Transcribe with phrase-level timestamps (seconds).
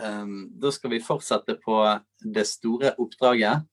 [0.00, 1.78] Ehm, da skal vi fortsette på
[2.34, 3.64] det store oppdraget.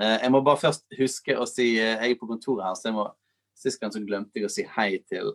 [0.00, 2.90] Eh, jeg må bare først huske å si eh, Jeg er på kontoret her, så
[2.90, 3.08] jeg må
[3.56, 5.30] Sist gang så glemte jeg å si hei til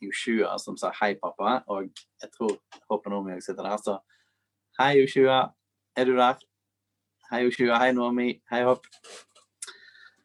[0.00, 1.58] Joshua, som sa hei, pappa.
[1.68, 1.90] Og
[2.22, 2.54] jeg tror
[2.88, 3.98] Håper Naomi sitter der, så
[4.78, 5.42] hei, Joshua.
[5.92, 6.40] Er du der?
[7.28, 7.76] Hei, Joshua.
[7.82, 8.30] Hei, Nomi.
[8.48, 8.88] Hei, Hopp.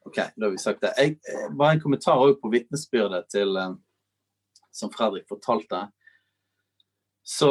[0.07, 0.93] OK, da har vi sagt det.
[0.95, 3.59] Jeg, eh, bare en kommentar òg på vitnesbyrdet til
[4.71, 5.83] som Fredrik fortalte
[7.23, 7.49] så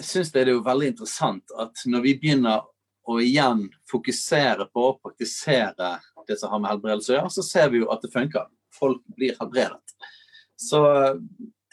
[0.00, 2.64] syns jeg det er jo veldig interessant at når vi begynner
[3.08, 5.96] å igjen fokusere på å praktisere
[6.28, 8.46] det som har med helbredelse å gjøre, så ser vi jo at det funker.
[8.72, 9.96] Folk blir helbredet.
[10.56, 10.80] Så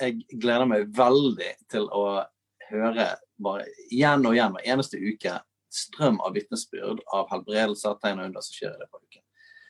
[0.02, 2.24] jeg gleder meg veldig til å
[2.72, 3.08] høre
[3.42, 5.38] bare igjen og igjen hver eneste uke
[5.72, 9.24] strøm av vitnesbyrd av helbredelser, tegn og under som skjer i løpet av uken.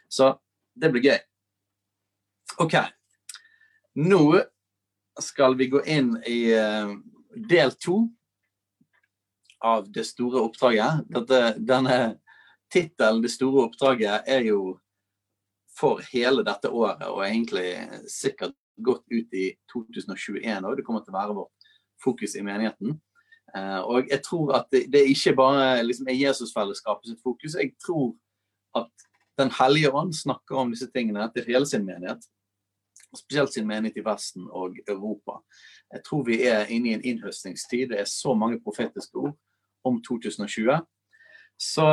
[0.09, 0.29] Så
[0.81, 1.19] det blir gøy.
[2.63, 2.77] OK.
[4.01, 4.23] Nå
[5.21, 6.95] skal vi gå inn i uh,
[7.35, 8.03] del to
[9.61, 11.03] av Det store oppdraget.
[11.09, 11.97] Dette, denne
[12.73, 14.79] tittelen, Det store oppdraget, er jo
[15.77, 17.77] for hele dette året, og egentlig
[18.09, 20.75] sikkert godt ut i 2021 òg.
[20.77, 21.71] Det kommer til å være vårt
[22.01, 22.97] fokus i menigheten.
[23.51, 27.57] Uh, og jeg tror at det, det ikke bare liksom, er Jesusfellesskapet sitt fokus.
[27.59, 28.13] Jeg tror
[28.77, 29.07] at
[29.39, 32.25] Den hellige ånd snakker om disse tingene til hele sin menighet.
[33.15, 35.39] Spesielt sin menighet i Vesten og Europa.
[35.91, 37.89] Jeg tror vi er inne i en innhøstningstid.
[37.91, 39.35] Det er så mange profetiske ord
[39.87, 40.79] om 2020.
[41.61, 41.87] Så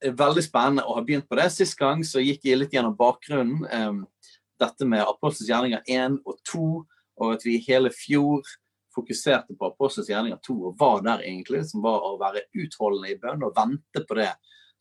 [0.00, 1.48] det er veldig spennende å ha begynt på det.
[1.52, 3.64] Sist gang så gikk jeg litt gjennom bakgrunnen.
[3.66, 6.68] Eh, dette med Apostels gjerninger 1 og 2,
[7.24, 8.44] og at vi hele fjor
[8.94, 13.18] fokuserte på Apostels gjerninger 2 og var der egentlig, som var å være utholdende i
[13.20, 14.30] bønn og vente på det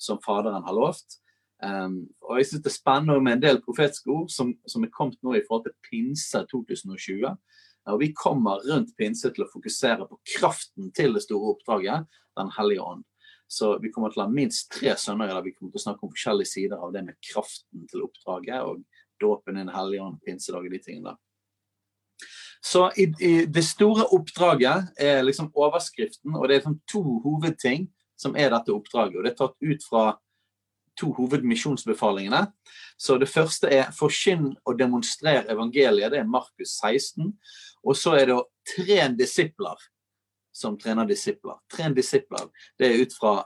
[0.02, 1.20] som Faderen har lovt.
[1.64, 4.92] Um, og jeg synes Det er spennende med en del profetiske ord som, som er
[4.92, 7.32] kommet nå i forhold til pinse 2020.
[7.92, 12.08] Og Vi kommer rundt pinse til å fokusere på kraften til det store oppdraget,
[12.38, 13.04] Den hellige ånd.
[13.48, 16.08] Så vi kommer til å ha minst tre sønner der vi kommer til å snakke
[16.08, 18.82] om forskjellige sider av det med kraften til oppdraget og
[19.22, 21.14] dåpen i Den hellige ånd, pinsedag og de tingene.
[22.64, 27.90] Så i, i, Det store oppdraget er liksom overskriften, og det er sånn to hovedting
[28.18, 29.20] som er dette oppdraget.
[29.20, 30.06] og Det er tatt ut fra
[31.00, 32.48] to hovedmisjonsbefalingene.
[32.98, 36.10] Så Det første er 'forkynn og demonstrer evangeliet'.
[36.10, 37.34] Det er Markus 16.
[37.84, 38.46] Og så er det å
[38.76, 39.80] trene disipler
[40.54, 41.58] som trener disipler.
[41.76, 42.48] Tren disipler.
[42.78, 43.40] Det er ut fra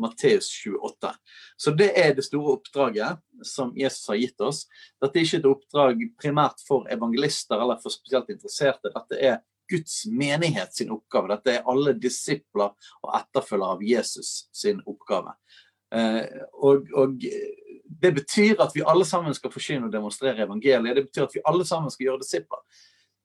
[0.00, 1.12] Matteus 28.
[1.56, 4.64] Så det er det store oppdraget som Jesus har gitt oss.
[5.02, 8.92] Dette er ikke et oppdrag primært for evangelister eller for spesielt interesserte.
[8.94, 9.40] Dette er
[9.70, 11.30] Guds menighet sin oppgave.
[11.36, 12.72] Dette er alle disipler
[13.04, 15.36] og etterfølgere av Jesus sin oppgave.
[15.94, 16.24] Eh,
[16.54, 17.20] og, og,
[18.00, 20.96] det betyr at vi alle sammen skal forsyne og demonstrere evangeliet.
[20.96, 22.62] Det betyr at vi alle sammen skal gjøre disipler.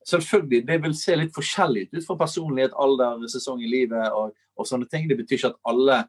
[0.06, 4.66] Selvfølgelig, Det vil se litt forskjellig ut fra personlighet, alder, sesong i livet og, og,
[4.68, 5.08] sånne ting.
[5.08, 6.04] Det betyr ikke at alle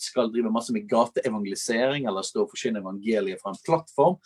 [0.00, 4.16] skal drive masse med gateevangelisering eller stå og forkynne evangeliet fra en plattform.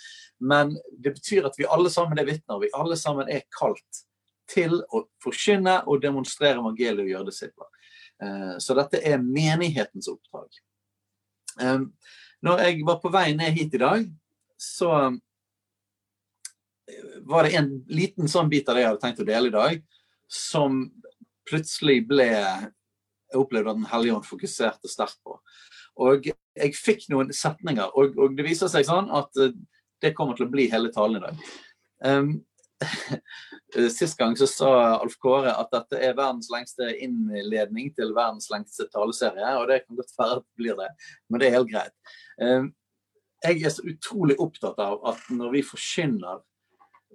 [0.40, 2.62] Men det betyr at vi alle sammen er vitner.
[2.62, 4.04] Vi alle sammen er kalt
[4.48, 7.68] til å forkynne og demonstrere evangeliet og gjøre disipler.
[7.68, 8.62] sitt.
[8.64, 10.48] så dette er menighetens oppdrag.
[12.42, 14.08] Når jeg var på vei ned hit i dag,
[14.58, 15.18] så
[17.28, 19.80] var det en liten sånn bit av det jeg hadde tenkt å dele i dag,
[20.28, 20.84] som
[21.48, 22.28] plutselig ble
[23.28, 25.34] Jeg opplevde at Den hellige ånd fokuserte sterkt på.
[26.00, 29.52] Og jeg fikk noen setninger, og, og, det viser seg sånn at eh,
[30.00, 31.42] det kommer til å bli hele talen i dag.
[32.06, 32.30] Um,
[33.98, 38.86] Sist gang så sa Alf Kåre at dette er verdens lengste innledning til verdens lengste
[38.94, 40.88] taleserie, og det kan godt være at det blir det,
[41.28, 41.96] men det er helt greit.
[42.40, 42.70] Um,
[43.44, 46.40] jeg er så utrolig opptatt av at når vi forkynner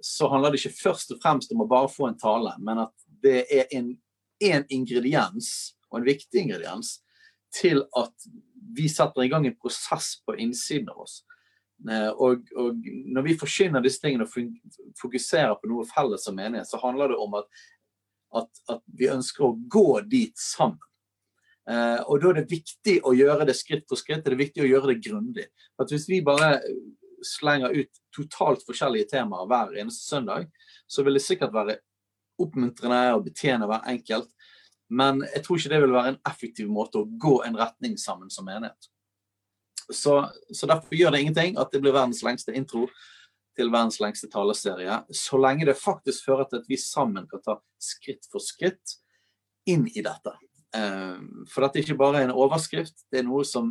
[0.00, 2.94] så handler det ikke først og fremst om å bare få en tale, men at
[3.24, 3.94] det er en,
[4.42, 5.48] en ingrediens
[5.90, 6.98] og en viktig ingrediens
[7.54, 8.26] til at
[8.74, 11.20] vi setter i gang en prosess på innsiden av oss.
[11.90, 16.68] Eh, og, og, når vi forkynner disse tingene og fokuserer på noe felles som menighet,
[16.70, 17.62] så handler det om at,
[18.40, 20.80] at, at vi ønsker å gå dit sammen.
[21.70, 24.64] Eh, og da er det viktig å gjøre det skritt for skritt, det er viktig
[24.64, 25.46] å gjøre det grundig.
[25.80, 26.58] At hvis vi bare
[27.26, 30.48] slenger ut totalt forskjellige temaer hver eneste søndag,
[30.86, 31.78] så vil det sikkert være
[32.40, 34.30] oppmuntrende å betjene hver enkelt.
[34.92, 38.30] Men jeg tror ikke det vil være en effektiv måte å gå en retning sammen
[38.30, 38.90] som enhet.
[39.92, 40.20] Så,
[40.52, 42.86] så derfor gjør det ingenting at det blir verdens lengste intro
[43.54, 47.58] til verdens lengste taleserie, så lenge det faktisk fører til at vi sammen kan ta
[47.82, 48.96] skritt for skritt
[49.70, 50.32] inn i dette.
[50.74, 51.18] Eh,
[51.50, 53.70] for dette er ikke bare en overskrift, det er noe som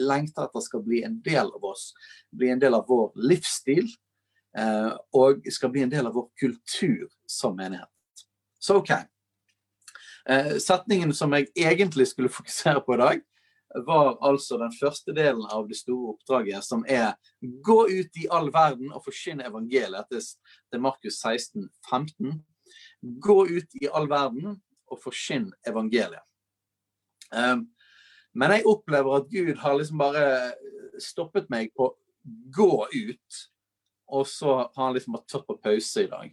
[0.00, 1.92] lengter etter skal bli en del av oss.
[2.32, 3.88] Bli en del av vår livsstil,
[4.58, 7.88] eh, og skal bli en del av vår kultur som menighet.
[8.60, 8.92] Så OK.
[10.28, 13.28] Eh, setningen som jeg egentlig skulle fokusere på i dag,
[13.86, 18.50] var altså den første delen av det store oppdraget, som er gå ut i all
[18.52, 20.10] verden og forkynne evangeliet.
[20.12, 22.34] Det er Markus 16, 15.
[23.00, 24.58] Gå ut i all verden
[24.92, 26.20] og forkynn evangeliet.
[27.32, 27.66] Um,
[28.36, 30.26] men jeg opplever at Gud har liksom bare
[31.00, 31.90] stoppet meg på
[32.54, 33.40] gå ut,
[34.12, 36.32] og så har han liksom bare tatt på pause i dag.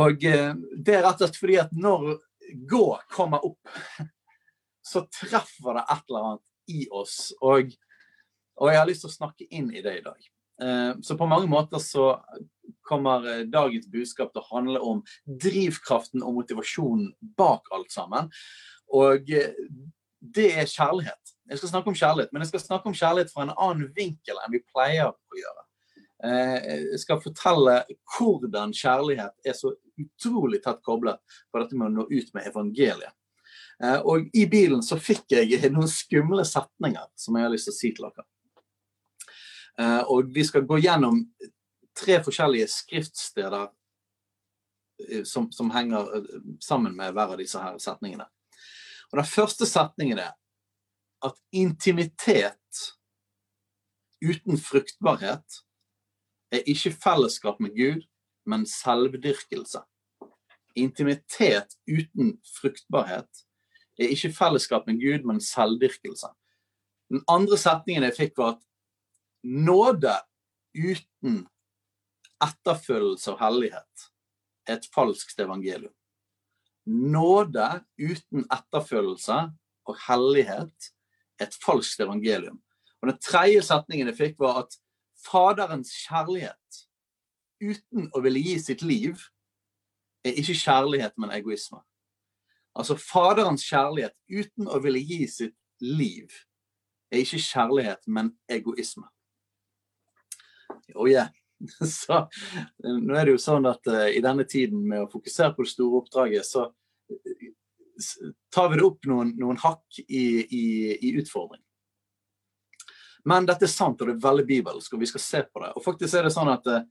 [0.00, 2.16] Og uh, det er rett og slett fordi at når
[2.70, 3.68] gå kommer opp
[4.90, 7.16] så treffer det et eller annet i oss.
[7.40, 7.72] Og,
[8.58, 10.30] og, jeg har lyst til å snakke inn i det i dag.
[10.62, 12.12] Eh, så på mange måter så
[12.86, 18.30] kommer eh, dagens budskap til å handle om drivkraften og motivasjonen bak alt sammen.
[18.96, 19.56] Og eh,
[20.20, 21.34] det er kjærlighet.
[21.50, 24.38] Jeg skal snakke om kjærlighet, men jeg skal snakke om kjærlighet fra en annen vinkel
[24.38, 25.66] enn vi pleier å gjøre.
[26.20, 27.78] Jeg skal fortelle
[28.12, 31.16] hvordan kjærlighet er så utrolig tett koblet
[31.48, 33.14] på dette med å nå ut med evangeliet.
[33.84, 37.74] Eh, og i bilen så fikk jeg noen skumle setninger som jeg har lyst til
[37.74, 38.26] å si til dere.
[39.80, 41.22] Eh, og vi skal gå gjennom
[41.96, 43.70] tre forskjellige skriftsteder
[45.08, 46.12] eh, som, som henger
[46.62, 48.28] sammen med hver av disse her setningene.
[49.12, 50.32] Og Den første setningen er
[51.26, 52.80] at intimitet
[54.22, 55.60] uten fruktbarhet
[56.52, 58.02] er ikke fellesskap med Gud,
[58.46, 59.82] men selvdyrkelse.
[60.76, 63.44] Intimitet uten fruktbarhet
[63.98, 66.30] er ikke fellesskap med Gud, men selvdyrkelse.
[67.10, 68.66] Den andre setningen jeg fikk, var at
[69.42, 70.14] nåde
[70.76, 71.46] uten
[72.40, 74.10] etterfølgelse og hellighet
[74.68, 75.94] er et falskt evangelium.
[76.90, 77.68] Nåde
[78.00, 79.38] uten etterfølgelse
[79.86, 80.90] og hellighet
[81.40, 82.58] et falskt evangelium.
[83.02, 84.76] Og Den tredje setningen jeg fikk, var at
[85.20, 86.80] Faderens kjærlighet
[87.60, 89.20] uten å ville gi sitt liv
[90.24, 91.80] er ikke kjærlighet, men egoisme.
[92.76, 96.32] Altså Faderens kjærlighet uten å ville gi sitt liv
[97.10, 99.08] er ikke kjærlighet, men egoisme.
[100.94, 101.28] Oh yeah.
[101.84, 102.22] Så
[102.80, 105.72] nå er det jo sånn at uh, i denne tiden med å fokusere på det
[105.74, 106.70] store oppdraget, så
[108.54, 110.64] tar vi det opp noen, noen hakk i, i,
[110.96, 111.62] i, utfordring.
[113.28, 115.74] Men dette er sant, og det er veldig bibelsk, og vi skal se på det.
[115.76, 116.86] Og faktisk er det sånn at uh,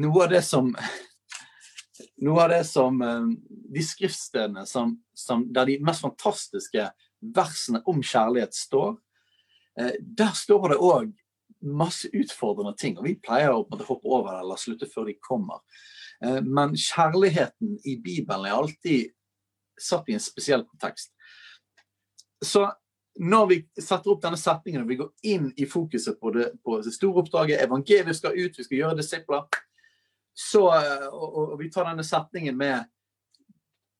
[0.00, 0.70] noe av det som
[2.24, 3.26] noe av det som eh,
[3.74, 6.88] De skriftstedene som, som, der de mest fantastiske
[7.34, 8.96] versene om kjærlighet står,
[9.80, 11.12] eh, der står det òg
[11.64, 12.98] masse utfordrende ting.
[12.98, 15.62] og Vi pleier å hoppe over det eller slutte før de kommer.
[16.24, 19.14] Eh, men kjærligheten i Bibelen er alltid
[19.80, 21.12] satt i en spesiell kontekst.
[22.44, 22.66] Så
[23.18, 26.80] når vi setter opp denne setningen og vi går inn i fokuset på det, på
[26.82, 29.46] det store oppdraget, evangeliet skal ut, vi skal gjøre disipler,
[30.34, 30.64] så,
[31.12, 32.90] og, og, vi tar denne setningen med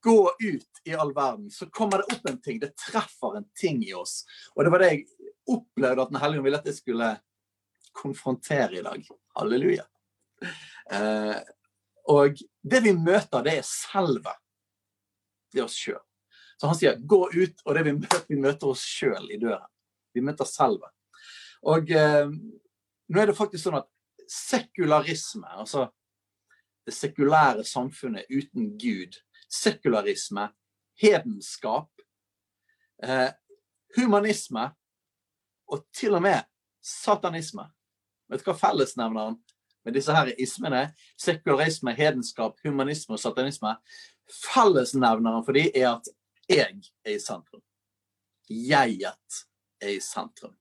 [0.04, 2.58] gå ut i all verden, så kommer det opp en ting.
[2.60, 4.24] Det treffer en ting i oss.
[4.52, 7.08] Og det var det jeg opplevde at Den hellige ville at jeg skulle
[7.94, 9.06] konfrontere i dag.
[9.38, 9.86] Halleluja.
[10.90, 11.38] Eh,
[12.12, 14.34] og det vi møter, det er selve.
[15.54, 16.02] Det er oss sjøl.
[16.58, 19.70] Så han sier 'gå ut', og det vi møter, vi møter oss sjøl i døren.
[20.14, 20.90] Vi møter selve.
[21.62, 22.28] Og eh,
[23.08, 23.88] nå er det faktisk sånn at
[24.30, 25.88] sekularisme, altså
[26.87, 29.16] det sekulære samfunnet uten Gud.
[29.50, 30.50] Sekularisme,
[31.00, 31.90] hedenskap,
[33.02, 33.30] eh,
[33.96, 34.70] humanisme
[35.70, 36.44] og til og med
[36.84, 37.66] satanisme.
[38.28, 39.38] Vet du hva fellesnevneren
[39.84, 40.87] med disse her ismene?
[41.20, 43.76] Sekularisme, hedenskap, humanisme og satanisme.
[44.30, 46.10] Fellesnevneren for dem er at
[46.48, 47.62] jeg er i sentrum.
[48.48, 49.44] Jeget
[49.80, 50.54] er i sentrum.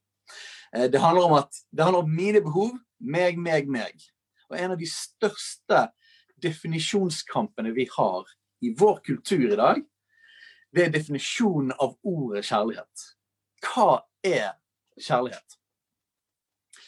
[0.76, 4.06] Eh, det handler om, at, det handler om mine behov, meg, meg, meg.
[4.50, 5.88] Og en av de største
[6.44, 8.30] definisjonskampene vi har
[8.64, 9.82] i vår kultur i dag,
[10.74, 13.10] det er definisjonen av ordet kjærlighet.
[13.64, 14.56] Hva er
[15.00, 15.60] kjærlighet?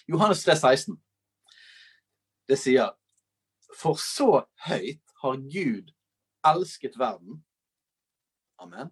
[0.08, 0.98] Johannes 3, 16.
[2.50, 2.94] Det sier
[3.76, 5.92] For så høyt har Gud
[6.46, 7.42] elsket verden,
[8.62, 8.92] amen,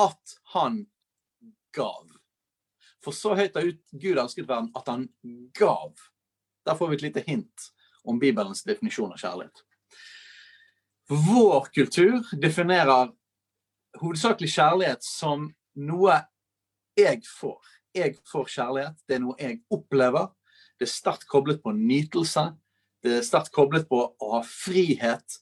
[0.00, 0.86] at han
[1.76, 2.06] gav.
[3.04, 5.08] For så høyt har Gud elsket verden at han
[5.58, 5.94] gav.
[6.66, 7.70] Der får vi et lite hint
[8.04, 9.64] om Bibelens definisjon av kjærlighet.
[11.08, 13.12] Vår kultur definerer
[14.00, 16.18] hovedsakelig kjærlighet som noe
[16.98, 17.60] jeg får.
[17.96, 18.98] Jeg får kjærlighet.
[19.08, 20.28] Det er noe jeg opplever.
[20.78, 22.50] Det er sterkt koblet på nytelse.
[23.02, 25.38] Det er sterkt koblet på å ha frihet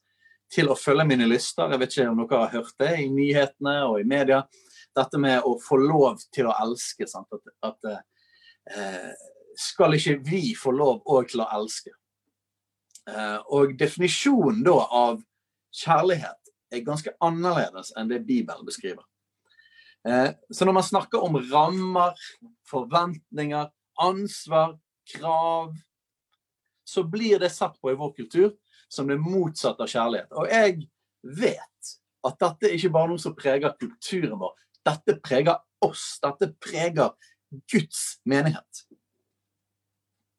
[0.52, 1.70] til å følge mine lyster.
[1.70, 4.42] Jeg vet ikke om dere har hørt det i nyhetene og i media.
[4.96, 7.08] Dette med å få lov til å elske.
[7.10, 7.32] Sant?
[7.34, 7.90] At, at
[8.72, 9.12] eh,
[9.58, 11.92] skal ikke vi få lov òg til å elske?
[13.10, 15.20] Eh, og definisjonen da av
[15.76, 19.04] kjærlighet er ganske annerledes enn det Bibelen beskriver.
[20.06, 22.14] Eh, så når man snakker om rammer,
[22.70, 23.68] forventninger,
[24.02, 24.76] ansvar,
[25.14, 25.74] krav,
[26.86, 28.52] så blir det satt på i vår kultur
[28.88, 30.32] som det motsatte av kjærlighet.
[30.36, 30.86] Og jeg
[31.22, 31.94] vet
[32.26, 34.54] at dette er ikke bare noe som preger kulturen vår.
[34.86, 36.16] Dette preger oss.
[36.22, 37.14] Dette preger
[37.70, 38.86] Guds menighet.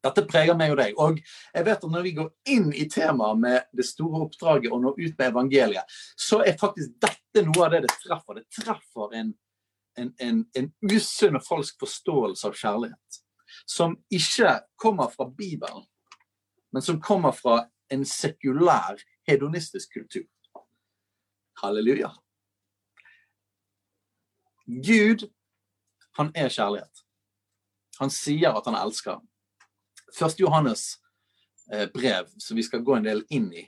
[0.06, 0.96] Dette preger meg og deg.
[1.02, 4.84] Og jeg vet at når vi går inn i temaet med det store oppdraget og
[4.84, 8.40] når ut med evangeliet, så er faktisk dette noe av det det treffer.
[8.40, 9.34] Det treffer en,
[10.00, 13.22] en, en, en usunn og falsk forståelse av kjærlighet.
[13.68, 15.84] Som ikke kommer fra Bibelen,
[16.72, 17.64] men som kommer fra
[17.94, 20.28] en sekulær, hedonistisk kultur.
[21.62, 22.12] Halleluja.
[24.68, 25.28] Gud,
[26.18, 27.04] han er kjærlighet.
[28.00, 29.22] Han sier at han elsker.
[30.18, 30.98] Første Johannes
[31.72, 33.64] eh, brev, som vi skal gå en del inn i,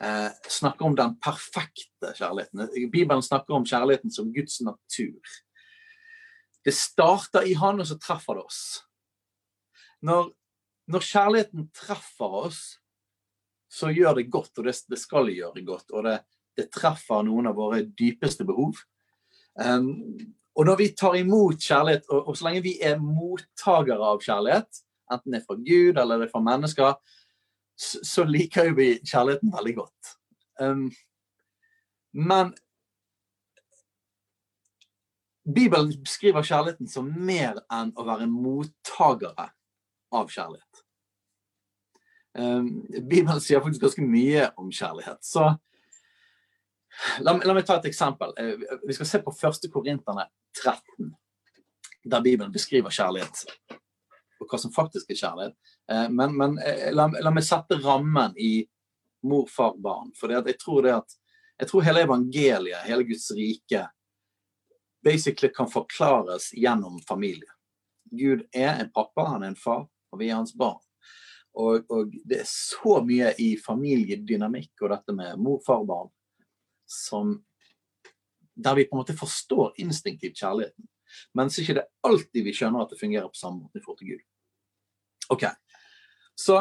[0.00, 2.68] eh, snakker om den perfekte kjærligheten.
[2.92, 5.36] Bibelen snakker om kjærligheten som Guds natur.
[6.64, 8.62] Det starter i Han, og så treffer det oss.
[10.04, 10.32] Når,
[10.88, 12.62] når kjærligheten treffer oss,
[13.74, 15.90] så gjør det godt, og det, det skal gjøre godt.
[15.92, 16.18] Og det,
[16.56, 18.78] det, treffer noen av våre dypeste behov.
[19.58, 19.90] Um,
[20.54, 24.82] og når vi tar imot kjærlighet, og, og så lenge vi er mottakere av kjærlighet,
[25.12, 26.94] enten det er fra Gud eller det er fra mennesker,
[27.74, 30.14] så, så liker vi kjærligheten veldig godt.
[30.62, 30.86] Um,
[32.14, 32.54] men
[35.44, 39.50] Bibelen beskriver kjærligheten som mer enn å være mottakere
[40.14, 40.83] av kjærlighet.
[42.34, 45.20] Um, Bibelen sier faktisk ganske mye om kjærlighet.
[45.22, 45.44] Så
[47.22, 48.34] la, la, meg ta et eksempel.
[48.34, 49.70] Uh, vi skal se på 1.
[49.72, 50.26] Korinterne
[50.62, 51.14] 13,
[52.10, 53.46] der Bibelen beskriver kjærlighet
[54.44, 55.56] og hva som faktisk er kjærlighet.
[55.90, 58.64] Eh, men, men eh, la, la, meg sette rammen i
[59.24, 60.12] mor, far, barn.
[60.18, 61.18] For jeg tror det at
[61.62, 63.84] jeg tror hele evangeliet, hele Guds rike,
[65.04, 67.50] basically kan forklares gjennom familie.
[68.10, 70.80] Gud er en pappa, han er en far, og vi er hans barn.
[71.54, 76.10] Og, og det er så mye i familiedynamikk og dette med mor, far, barn
[76.90, 77.36] som
[78.54, 80.86] Der vi på en måte forstår instinktivt kjærligheten.
[81.34, 84.12] Mens ikke det alltid vi skjønner at det fungerer på samme måte i forhold til
[84.12, 84.20] Gud.
[85.34, 85.44] OK.
[86.38, 86.60] Så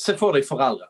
[0.00, 0.88] se for deg foreldre.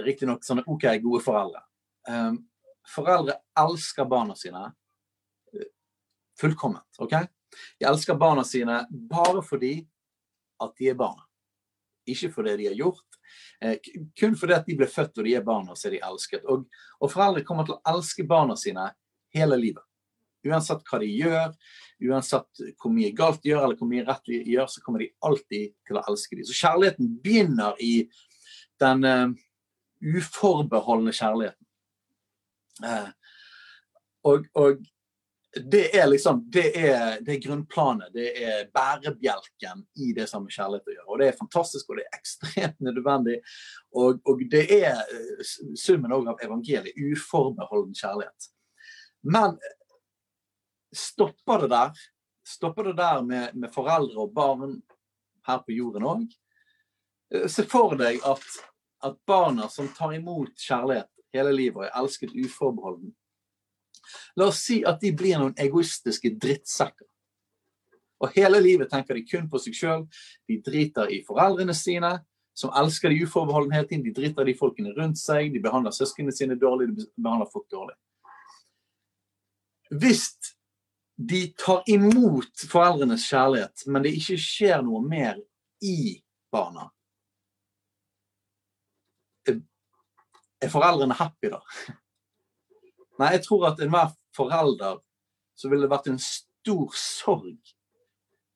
[0.00, 1.60] Riktignok sånne OK, gode foreldre.
[2.08, 2.40] Um,
[2.88, 4.64] foreldre elsker barna sine
[5.52, 5.68] eh,
[6.40, 6.88] fullkomment.
[7.04, 7.14] OK?
[7.78, 9.76] De elsker barna sine bare fordi
[10.64, 11.24] at de er barna.
[12.10, 13.18] Ikke for det de har gjort.
[13.60, 13.78] Eh,
[14.20, 16.44] kun fordi at de ble født og de er barn og så er de elsket.
[16.50, 16.66] Og,
[17.00, 18.90] og foreldre kommer til å elske barna sine
[19.34, 19.84] hele livet.
[20.44, 21.54] Uansett hva de gjør,
[22.04, 25.12] uansett hvor mye galt de gjør, eller hvor mye rett de gjør, så kommer de
[25.24, 26.44] alltid til å elske dem.
[26.44, 27.94] Så kjærligheten begynner i
[28.82, 29.30] den uh,
[30.04, 31.60] uforbeholdne kjærligheten.
[32.84, 33.08] Uh,
[34.28, 34.84] og, og,
[35.62, 38.10] det er liksom det er, det er, grunnplanet.
[38.14, 41.06] Det er bærebjelken i det som har kjærlighet å gjøre.
[41.08, 43.38] Og det er fantastisk, og det er ekstremt nødvendig.
[43.94, 45.00] Og, og det er
[45.78, 46.98] summen summen av evangeliet.
[46.98, 48.50] Uforbeholden kjærlighet.
[49.24, 49.58] Men
[50.94, 51.90] Stopper det der?
[52.46, 54.76] Stopper det der med, med foreldre og barn
[55.46, 56.24] her på jorden òg?
[57.34, 58.44] Eh, se for deg at,
[59.02, 63.14] at, barna som tar imot kjærlighet hele livet og er elsket uforbeholden
[64.36, 67.06] La oss si at de blir noen egoistiske drittsekker.
[68.22, 70.06] Og hele livet tenker de kun på seg sjøl.
[70.48, 72.16] De driter i foreldrene sine,
[72.56, 74.04] som elsker de uforbeholden hele tiden.
[74.06, 77.66] De driter i de folkene rundt seg, de behandler søsknene sine dårlig, de behandler folk
[77.72, 77.96] dårlig.
[79.94, 80.30] Hvis
[81.14, 85.38] de tar imot foreldrenes kjærlighet, men det ikke skjer noe mer
[85.84, 86.16] i
[86.54, 86.88] barna.
[89.44, 91.60] Er foreldrene happy, da?
[93.18, 94.98] Nei, jeg tror at enhver forelder
[95.54, 97.74] så ville det vært en stor sorg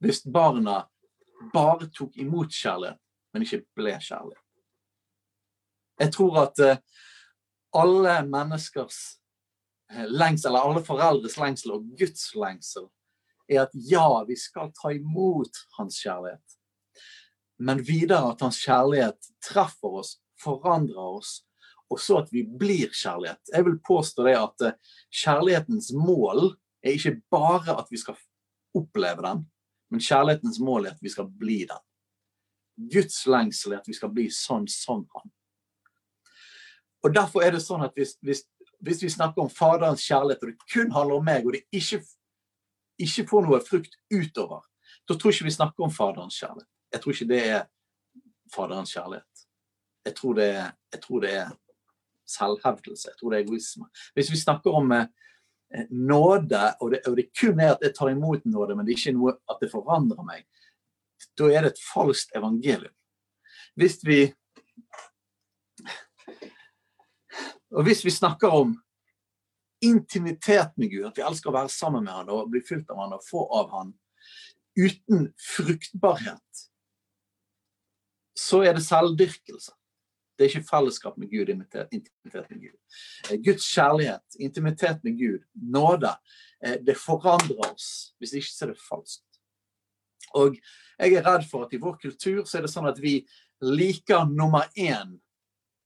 [0.02, 0.80] hvis barna
[1.52, 2.98] bare tok imot kjærlighet,
[3.34, 4.44] men ikke ble kjærlighet.
[5.98, 6.78] Jeg tror at eh,
[7.78, 8.98] alle menneskers
[9.90, 12.86] eh, lengsel, eller alle foreldres lengsel og Guds lengsel,
[13.48, 16.58] er at ja, vi skal ta imot hans kjærlighet.
[17.58, 21.40] Men videre at hans kjærlighet treffer oss, forandrer oss,
[21.90, 23.40] og så at vi blir kjærlighet.
[23.52, 26.52] Jeg vil påstå det at eh, kjærlighetens mål
[26.84, 28.18] er ikke bare at vi skal
[28.76, 29.46] oppleve den,
[29.90, 31.84] men kjærlighetens mål er at vi skal bli den.
[32.92, 35.32] Guds lengsel er at vi skal bli sånn som han.
[37.06, 38.44] Og Derfor er det sånn at hvis, hvis,
[38.84, 42.02] hvis vi snakker om Faderens kjærlighet, og det kun handler om meg, og det ikke,
[43.00, 44.66] ikke får noe frukt utover,
[45.08, 46.68] da tror ikke vi snakker om Faderens kjærlighet.
[46.92, 47.62] Jeg tror ikke det er
[48.54, 49.46] Faderens kjærlighet.
[50.04, 51.48] Jeg tror det jeg tror det er
[52.28, 53.10] selvhevdelse.
[53.10, 53.88] Jeg tror det er egoisme.
[54.16, 55.06] Hvis vi snakker om eh,
[55.90, 59.00] nåde, og det, og det, kun er at jeg tar imot nåde, men det er
[59.02, 60.44] ikke noe at det forandrer meg,
[61.38, 62.94] da er det et falskt evangelium.
[63.78, 64.20] Hvis vi
[67.68, 68.70] Og hvis vi snakker om
[69.84, 73.02] intimitet med Gud, at vi elsker å være sammen med han og bli fylt av
[73.02, 73.90] han og få av han,
[74.78, 76.62] uten fruktbarhet,
[78.38, 79.74] så er det selvdyrkelse.
[80.38, 82.76] Det er ikke fellesskap med Gud, intimitet med Gud.
[83.30, 86.12] Eh, Guds kjærlighet, intimitet med Gud, nåde,
[86.64, 88.14] eh, det forandrer oss.
[88.18, 89.40] Hvis ikke så er det falskt.
[90.38, 90.58] Og
[90.98, 93.20] jeg er redd for at i vår kultur så er det sånn at vi
[93.64, 95.16] liker nummer én,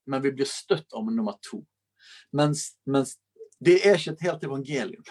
[0.06, 1.62] men vi blir støtt om nummer to.
[2.36, 3.16] Mens, mens
[3.62, 5.04] det er ikke et helt evangelium.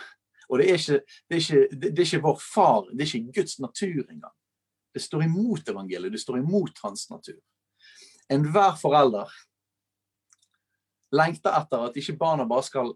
[0.51, 3.39] Og det er, ikke, det, er ikke, det er ikke vår far, det er ikke
[3.39, 4.35] Guds natur engang.
[4.91, 7.39] Det står imot evangeliet, det står imot hans natur.
[8.31, 9.31] Enhver forelder
[11.11, 12.93] lengter etter at ikke barna bare skal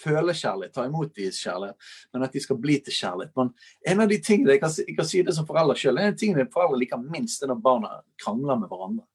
[0.00, 3.32] føle kjærlighet, ta imot deres kjærlighet, men at de skal bli til kjærlighet.
[3.38, 3.52] Men
[3.92, 6.16] en av de tingene jeg kan, jeg kan si det som forelder selv, en av
[6.16, 9.06] de tingene foreldre liker minst, er når barna krangler med hverandre.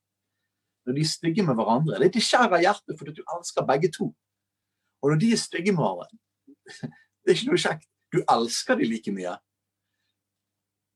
[0.88, 2.00] Når de er stygge med hverandre.
[2.00, 4.10] Det er til skjær av hjertet fordi du elsker begge to.
[5.04, 6.20] Og når de er stygge med hverandre,
[7.22, 7.88] det er ikke noe kjekt.
[8.10, 9.36] Du elsker dem like mye.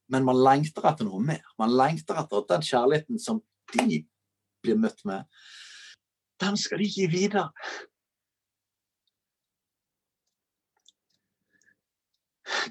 [0.10, 1.44] Men man lengter etter noe mer.
[1.60, 4.02] Man lengter etter at den kjærligheten som de
[4.64, 5.28] blir møtt med,
[6.42, 7.50] Dem skal de gi videre.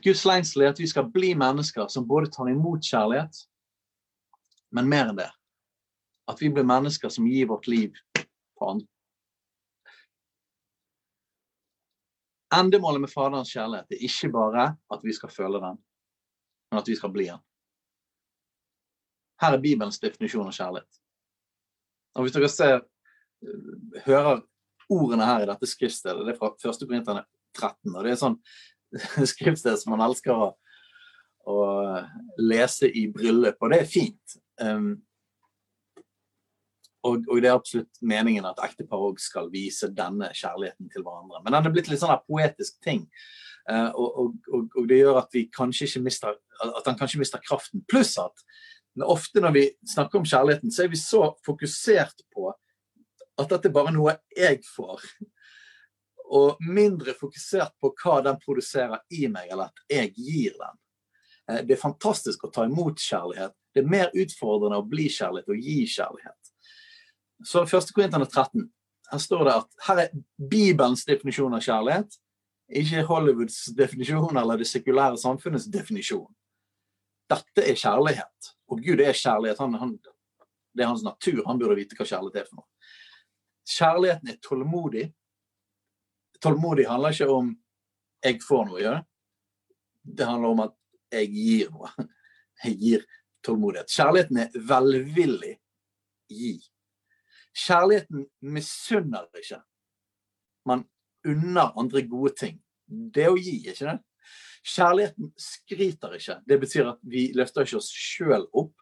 [0.03, 3.45] Guds lengsel er at vi skal bli mennesker som både tar imot kjærlighet,
[4.75, 5.31] men mer enn det.
[6.29, 8.89] At vi blir mennesker som gir vårt liv på andre.
[12.53, 15.79] Endemålet med Faderens kjærlighet er ikke bare at vi skal føle den,
[16.71, 17.41] men at vi skal bli den.
[19.41, 21.02] Her er Bibelens definisjon av kjærlighet.
[22.17, 22.83] Og hvis dere ser,
[24.07, 24.43] hører
[24.93, 26.85] ordene her i dette skriftstedet, det er fra 1.
[26.89, 27.25] Korinterne
[27.57, 27.95] 13.
[27.95, 28.39] og Det er sånn
[29.33, 30.51] skriftsted som man elsker å,
[31.49, 31.63] å
[32.41, 34.37] lese i bryllup, og det er fint.
[34.61, 34.95] Um,
[37.03, 41.41] og, og, det er absolutt meningen at ektepar òg skal vise denne kjærligheten til hverandre.
[41.43, 43.09] Men den er blitt litt sånn poetisk ting.
[43.67, 47.43] Uh, og, og, og, det gjør at vi kanskje ikke mister at den kanskje mister
[47.43, 47.83] kraften.
[47.91, 48.45] Pluss at
[49.01, 52.51] ofte når vi snakker om kjærligheten, så er vi så fokusert på
[53.41, 55.05] at dette er bare noe jeg får.
[56.33, 60.79] Og mindre fokusert på hva den produserer i meg, eller at jeg gir den.
[61.51, 63.57] Eh, det er fantastisk å ta imot kjærlighet.
[63.73, 66.53] Det er mer utfordrende å bli kjærlighet og gi kjærlighet.
[67.49, 67.95] Så 1.
[67.95, 68.69] Korinterne 13.
[69.13, 72.21] Her står det at her er Bibelens definisjon av kjærlighet.
[72.81, 76.31] Ikke Hollywoods definisjon eller det sekulære samfunnets definisjon.
[77.33, 78.53] Dette er kjærlighet.
[78.73, 79.61] Og Gud er kjærlighet.
[79.61, 79.97] Han, han,
[80.73, 81.43] det er hans natur.
[81.47, 82.69] Han burde vite hva kjærlighet er for noe.
[83.69, 85.07] Kjærligheten er tålmodig.
[86.43, 87.53] Tålmodig handler ikke om
[88.23, 89.05] 'jeg får noe', gjør det?
[90.17, 90.75] Det handler om at
[91.13, 91.91] jeg gir noe.
[92.63, 93.05] Jeg gir
[93.43, 93.91] tålmodighet.
[93.91, 95.57] Kjærligheten er velvillig
[96.31, 96.53] gi.
[97.55, 99.59] Kjærligheten misunner ikke.
[100.65, 100.85] Man
[101.27, 102.61] unner andre gode ting.
[102.87, 103.99] Det å gi, ikke det?
[104.63, 106.37] Kjærligheten skryter ikke.
[106.47, 108.75] Det betyr at vi løfter ikke oss sjøl opp,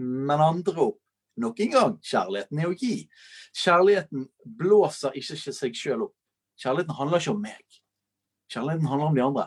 [0.00, 0.98] men andre opp.
[1.40, 2.96] Nok en gang, kjærligheten er å gi.
[3.56, 4.26] Kjærligheten
[4.58, 6.16] blåser ikke seg sjøl opp.
[6.60, 7.78] Kjærligheten handler ikke om meg.
[8.50, 9.46] Kjærligheten handler om de andre.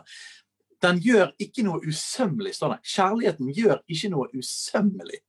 [0.82, 2.94] Den gjør ikke noe usømmelig, står det.
[2.94, 5.20] Kjærligheten gjør ikke noe usømmelig.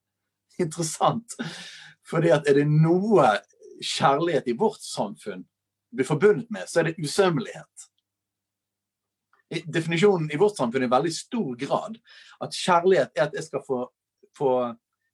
[0.63, 1.35] Interessant.
[2.07, 3.27] Fordi at er det noe
[3.83, 5.43] kjærlighet i vårt samfunn
[5.95, 7.89] blir forbundet med, så er det usømmelighet
[9.49, 11.99] definisjonen i vårt samfunn i veldig stor grad
[12.41, 13.81] at kjærlighet er at jeg skal få,
[14.37, 14.51] få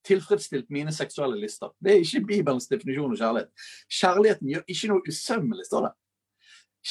[0.08, 1.74] tilfredsstilt mine seksuelle lister.
[1.80, 3.66] Det er ikke Bibelens definisjon av kjærlighet.
[4.00, 5.94] Kjærligheten gjør ikke noe usømmelig, står det.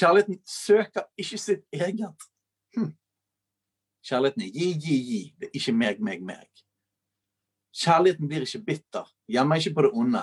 [0.01, 2.27] Kjærligheten søker ikke sitt eget.
[2.77, 2.93] Hm.
[4.07, 5.23] Kjærligheten er gi, gi, gi.
[5.39, 6.63] Det er ikke meg, meg, meg.
[7.81, 10.23] Kjærligheten blir ikke bitter, gjemmer ikke på det onde,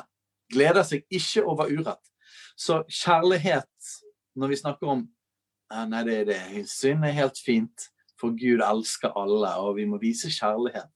[0.52, 2.12] gleder seg ikke over urett.
[2.60, 3.92] Så kjærlighet,
[4.36, 5.06] når vi snakker om
[5.68, 10.00] Nei, det, er det, synd er helt fint, for Gud elsker alle, og vi må
[10.02, 10.88] vise kjærlighet.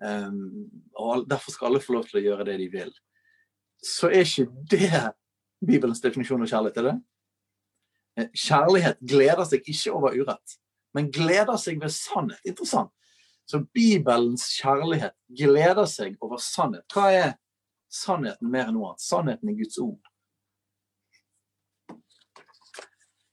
[0.00, 2.92] Um, og Derfor skal alle få lov til å gjøre det de vil.
[3.84, 4.90] Så er ikke det
[5.66, 6.96] Bibelens definisjon av kjærlighet, er det?
[8.20, 10.56] Eh, kjærlighet gleder seg ikke over urett,
[10.96, 12.40] men gleder seg ved sannhet.
[12.48, 12.92] Interessant.
[13.48, 16.84] Så Bibelens kjærlighet gleder seg over sannhet.
[16.92, 17.32] Hva er
[17.90, 19.04] sannheten mer enn noe annet?
[19.04, 20.09] Sannheten er Guds ord.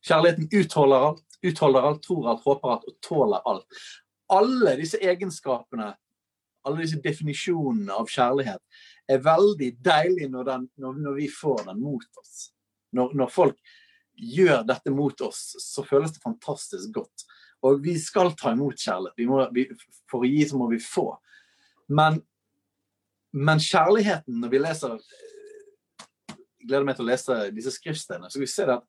[0.07, 3.81] Kjærligheten utholder alt, utholder alt, tror alt, håper alt og tåler alt.
[4.31, 5.89] Alle disse egenskapene,
[6.67, 8.63] alle disse definisjonene av kjærlighet,
[9.07, 12.49] er veldig deilige når, den, når, når vi får den mot oss.
[12.95, 13.75] Når, når, folk
[14.15, 17.27] gjør dette mot oss, så føles det fantastisk godt.
[17.67, 19.17] Og vi skal ta imot kjærlighet.
[19.17, 19.67] Vi må, vi,
[20.09, 21.09] for å gi, så må vi få.
[21.87, 22.21] Men,
[23.35, 24.99] men kjærligheten, når vi leser
[26.27, 28.31] Jeg gleder meg til å lese disse skriftstedene.
[28.31, 28.87] Så vi ser at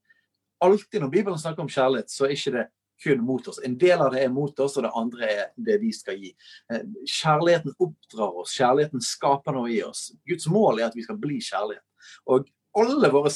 [0.64, 2.66] alltid når Bibelen snakker om kjærlighet, så er ikke det
[3.02, 3.60] kun mot oss.
[3.64, 6.32] En del av det er mot oss, og det andre er det vi skal gi.
[6.72, 10.08] Eh, kjærligheten oppdrar oss, kjærligheten skaper noe i oss.
[10.28, 11.84] Guds mål er at vi skal bli kjærlighet.
[12.26, 13.32] Og alle våre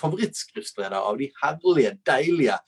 [0.00, 2.58] favorittskriftleder av de herlige, deilige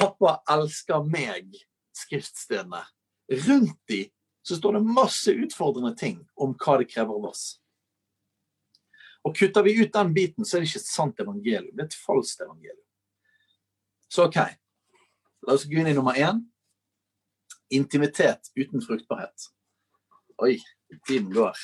[0.00, 2.84] 'Pappa elsker meg'-skriftstedene.
[3.30, 4.04] Rundt de
[4.42, 7.60] så står det masse utfordrende ting om hva det krever av oss.
[9.24, 11.74] Og kutter vi ut den biten, så er det ikke et sant evangelium.
[11.76, 12.86] Det er et falskt evangelium.
[14.08, 14.38] Så OK.
[15.46, 16.40] La oss gå inn i nummer én.
[17.70, 19.50] Intimitet uten fruktbarhet.
[20.40, 20.56] Oi,
[21.06, 21.58] tiden går.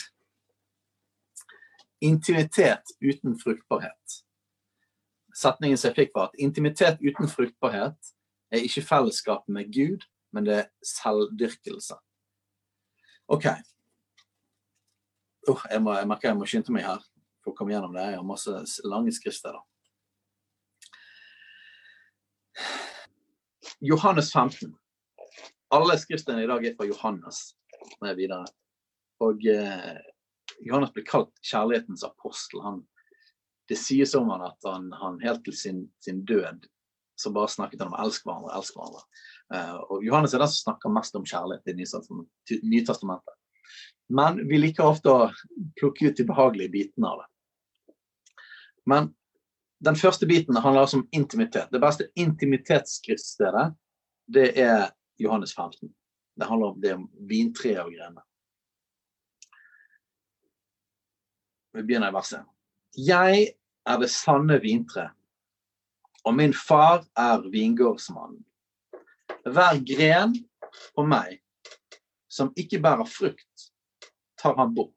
[2.04, 4.20] Intimitet uten fruktbarhet.
[5.36, 8.12] Setningen som jeg fikk, var at intimitet uten fruktbarhet
[8.52, 11.96] er ikke fellesskap med Gud, men det er selvdyrkelse.
[13.32, 13.48] OK.
[15.48, 17.04] Oh, jeg, må, jeg merker jeg må skynde meg her
[17.46, 18.08] for å komme gjennom det.
[18.10, 19.62] Jeg har masse lange skriftsteder.
[23.86, 24.74] Johannes 15.
[25.76, 27.54] Alle skriftene i dag er fra Johannes.
[28.02, 28.48] Med videre.
[29.22, 29.98] Og eh,
[30.66, 32.64] Johannes blir kalt kjærlighetens apostel.
[32.64, 32.80] Han,
[33.70, 36.66] det sies om han at han, han helt til sin, sin, død
[37.16, 39.04] så bare snakket han om elsk hverandre, elsk hverandre.
[39.54, 43.38] Eh, og Johannes er den som snakker mest om kjærlighet i Nytestamentet.
[44.12, 45.30] Men vi liker ofte å
[45.80, 47.30] plukke ut de behagelige bitene av det.
[48.86, 49.10] Men
[49.84, 51.68] den første biten handler altså om intimitet.
[51.72, 53.74] Det beste intimitetsskriftstedet,
[54.26, 55.94] det er Johannes 15.
[56.36, 58.22] Det handler om det om vintreet og grenene.
[61.76, 62.44] Vi begynner i verset.
[62.96, 63.48] Jeg
[63.86, 65.10] er det sanne vintre,
[66.24, 68.40] og min far er vingårdsmannen.
[69.46, 70.32] Hver gren
[70.96, 71.42] på meg
[72.32, 73.68] som ikke bærer frukt,
[74.40, 74.92] tar han bort.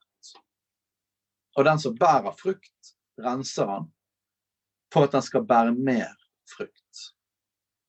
[1.56, 2.79] Og den som bærer frukt,
[3.24, 3.90] renser han
[4.94, 6.14] for at han skal bære mer
[6.50, 7.04] frukt.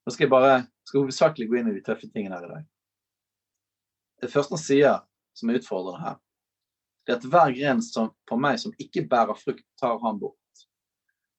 [0.04, 0.56] Nå skal jeg bare
[0.88, 2.66] skal hovedsakelig gå inn i de tøffe tingene her i dag.
[4.20, 4.98] Det første han sier,
[5.36, 6.18] som er utfordrende her,
[7.06, 10.36] det er at hver gren som, på meg som ikke bærer frukt, tar han bort.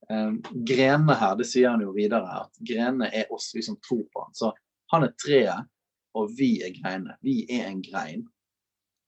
[0.10, 4.02] Um, grenene her, det sier han jo videre, at grenene er oss, vi som tror
[4.12, 4.34] på han.
[4.36, 4.50] Så
[4.92, 5.70] han er treet,
[6.18, 7.16] og vi er greinene.
[7.24, 8.26] Vi er en grein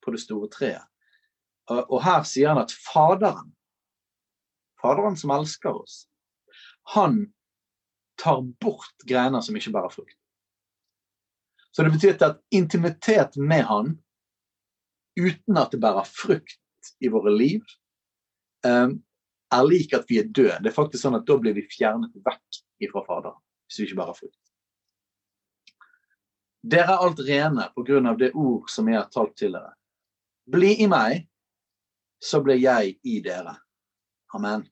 [0.03, 0.85] på det store treet.
[1.71, 3.51] Og, og her sier han at Faderen
[4.83, 6.03] Faderen som elsker oss,
[6.95, 7.21] han
[8.19, 10.17] tar bort greiner som ikke bærer frukt.
[11.71, 13.95] Så det betyr at intimitet med han,
[15.17, 17.63] uten at det bærer frukt i våre liv,
[18.67, 18.99] um,
[19.53, 20.59] er lik at vi er døde.
[20.61, 24.01] Det er faktisk sånn at da blir vi fjernet vekk ifra Faderen, hvis vi ikke
[24.01, 24.39] bærer frukt.
[26.63, 29.73] Dere er alt rene på grunn av det ord som jeg har talt til dere.
[30.47, 31.25] Bli i meg,
[32.23, 33.57] så blir jeg i dere.
[34.33, 34.65] Amen.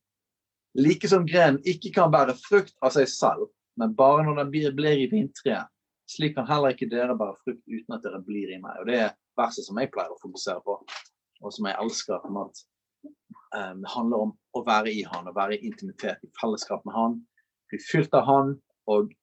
[0.74, 5.04] Like som grenen ikke kan bære frukt av seg selv, men bare når den blir
[5.04, 5.70] i vintreet.
[6.12, 8.82] Slik kan heller ikke dere bære frukt uten at dere blir i meg.
[8.82, 10.78] Og Det er verset som jeg pleier å fokusere på,
[11.42, 12.26] og som jeg elsker.
[12.28, 12.64] om at
[13.56, 16.98] um, Det handler om å være i han, å være i intimitet, i fellesskap med
[16.98, 17.20] han.
[17.72, 18.56] Bli fylt av han,
[18.92, 19.14] og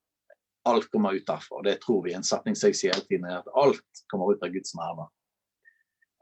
[0.69, 1.61] alt kommer ut derfra.
[1.65, 2.15] Det tror vi.
[2.17, 5.11] En setning som jeg sier hele tiden, er at alt kommer ut av Guds nerver.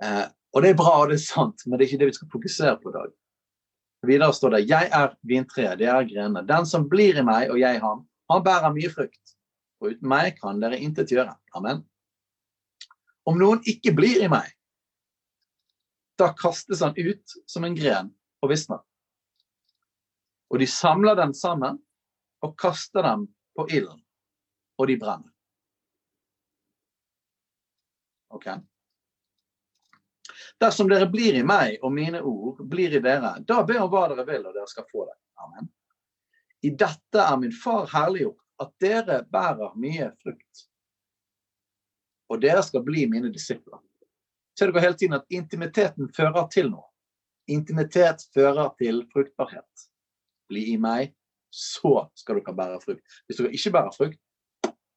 [0.03, 2.19] Uh, og det er bra, og det er sant, men det er ikke det vi
[2.19, 3.15] skal fokusere på i dag.
[4.07, 6.47] Videre står det 'Jeg er vintreet, det er grenene'.
[6.47, 9.37] Den som blir i meg og jeg ham, han bærer mye frukt.
[9.81, 11.37] Og uten meg kan dere intet gjøre.
[11.55, 11.85] Amen.
[13.27, 14.53] Om noen ikke blir i meg,
[16.19, 18.81] da kastes han ut som en gren og visner.
[20.51, 21.81] Og de samler den sammen
[22.43, 24.01] og kaster dem på ilden,
[24.79, 25.33] og de brenner.
[28.31, 28.47] Ok?
[30.61, 34.07] Dersom dere blir i meg, og mine ord blir i dere, da be om hva
[34.13, 35.17] dere vil, og dere skal få det.
[35.45, 35.69] Amen.
[36.65, 40.63] I dette er min far herliggjort, at dere bærer mye frukt.
[42.33, 43.83] Og dere skal bli mine disipler.
[44.57, 46.89] Ser dere hele tiden at intimiteten fører til noe.
[47.53, 49.89] Intimitet fører til fruktbarhet.
[50.49, 51.13] Bli i meg,
[51.53, 53.19] så skal dere bære frukt.
[53.27, 54.23] Hvis dere ikke bærer frukt,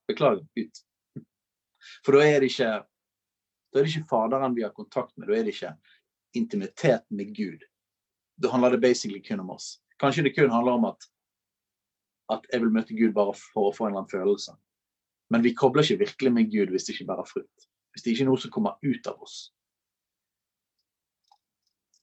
[0.10, 0.82] beklager, ut.
[2.06, 2.72] For da er det ikke
[3.70, 5.76] da er det ikke Faderen vi har kontakt med, da er det ikke
[6.38, 7.64] intimitet med Gud.
[8.42, 9.78] Da handler det basically kun om oss.
[10.00, 11.06] Kanskje det kun handler om at,
[12.34, 14.56] at jeg vil møte Gud bare for å få en eller annen følelse.
[15.30, 17.70] Men vi kobler ikke virkelig med Gud hvis det ikke bærer frukt.
[17.94, 19.38] Hvis det ikke er noe som kommer ut av oss.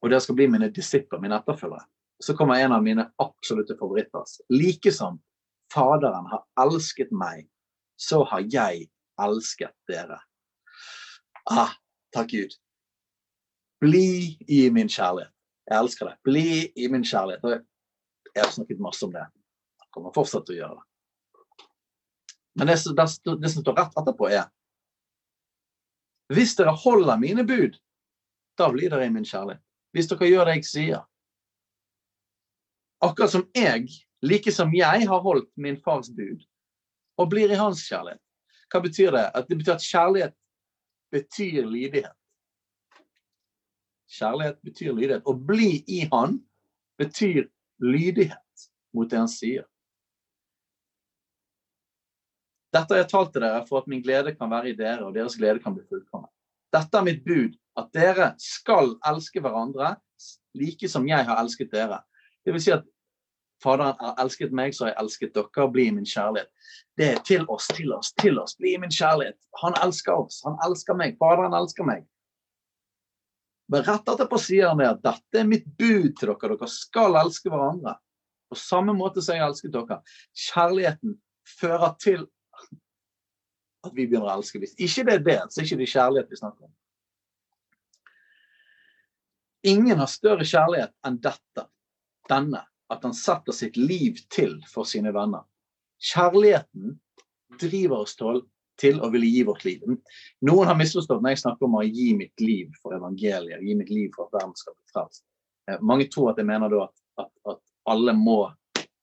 [0.02, 1.86] Og dere skal bli mine disipler, mine etterfølgere.
[2.22, 4.40] Så kommer en av mine absolutte favorittvers.
[4.52, 5.18] Like som
[5.72, 7.48] Faderen har elsket meg,
[7.98, 8.86] så har jeg
[9.18, 10.20] elsket dere.
[11.50, 11.72] Ah,
[12.14, 12.54] takk Gud.
[13.80, 15.32] Bli i min kjærlighet.
[15.66, 16.16] Jeg elsker det.
[16.24, 17.66] Bli i min kjærlighet.
[18.34, 19.24] Jeg har snakket masse om det.
[19.82, 20.86] Jeg kommer fortsatt til å gjøre det.
[22.56, 24.46] Men det, det, det som står rett etterpå, er
[26.32, 27.76] Hvis dere holder mine bud,
[28.58, 29.62] da blir dere i min kjærlighet.
[29.94, 31.04] Hvis dere gjør det jeg sier.
[33.04, 33.86] Akkurat som jeg,
[34.24, 36.42] like som jeg har holdt min fars bud,
[37.20, 38.20] og blir i hans kjærlighet.
[38.72, 39.26] Hva betyr det?
[39.36, 40.34] At det betyr at kjærlighet
[41.12, 42.14] betyr lydighet.
[44.16, 45.24] Kjærlighet betyr lydighet.
[45.26, 46.38] Å bli i Han
[47.00, 47.48] betyr
[47.82, 49.66] lydighet mot det Han sier.
[52.74, 55.14] Dette har jeg talt til dere for at min glede kan være i dere, og
[55.16, 56.28] deres glede kan bli fullkommen.
[56.74, 59.94] Dette er mitt bud, at dere skal elske hverandre
[60.56, 62.02] like som jeg har elsket dere.
[62.44, 62.84] Det vil si at
[63.62, 65.68] Faderen har elsket meg, så har jeg elsket dere.
[65.72, 66.50] Bli min kjærlighet.
[66.96, 68.56] Det er til oss, til oss, til oss.
[68.60, 69.38] Bli min kjærlighet.
[69.62, 70.42] Han elsker oss.
[70.44, 71.16] Han elsker meg.
[71.20, 72.04] Faderen elsker meg.
[73.72, 76.54] Men rett etterpå sier han det at dette er mitt bud til dere.
[76.54, 77.96] Dere skal elske hverandre.
[78.46, 80.00] På samme måte som jeg elsket dere.
[80.46, 81.16] Kjærligheten
[81.56, 82.26] fører til
[83.86, 84.60] at vi begynner å elske.
[84.62, 86.74] Hvis ikke det er det, så er ikke det kjærlighet vi snakker om.
[89.66, 91.66] Ingen har større kjærlighet enn dette,
[92.30, 95.44] denne, at han setter sitt liv til for sine venner.
[96.12, 96.98] Kjærligheten
[97.60, 99.82] driver oss til å ville gi vårt liv.
[100.46, 103.90] Noen har misforstått når jeg snakker om å gi mitt liv for evangeliet, gi mitt
[103.92, 105.24] liv for at verden skal bli frelst.
[105.70, 106.86] Eh, mange tror at jeg mener da
[107.22, 108.40] at, at, alle må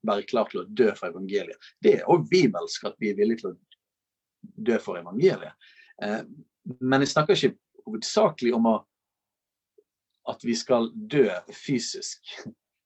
[0.04, 1.69] være klar til å dø for evangeliet.
[1.80, 5.56] Det er òg bibelsk at vi er villige til å dø for evangeliet.
[6.04, 6.19] Eh,
[6.80, 8.76] men jeg snakker ikke hovedsakelig om å,
[10.32, 12.36] at vi skal dø fysisk.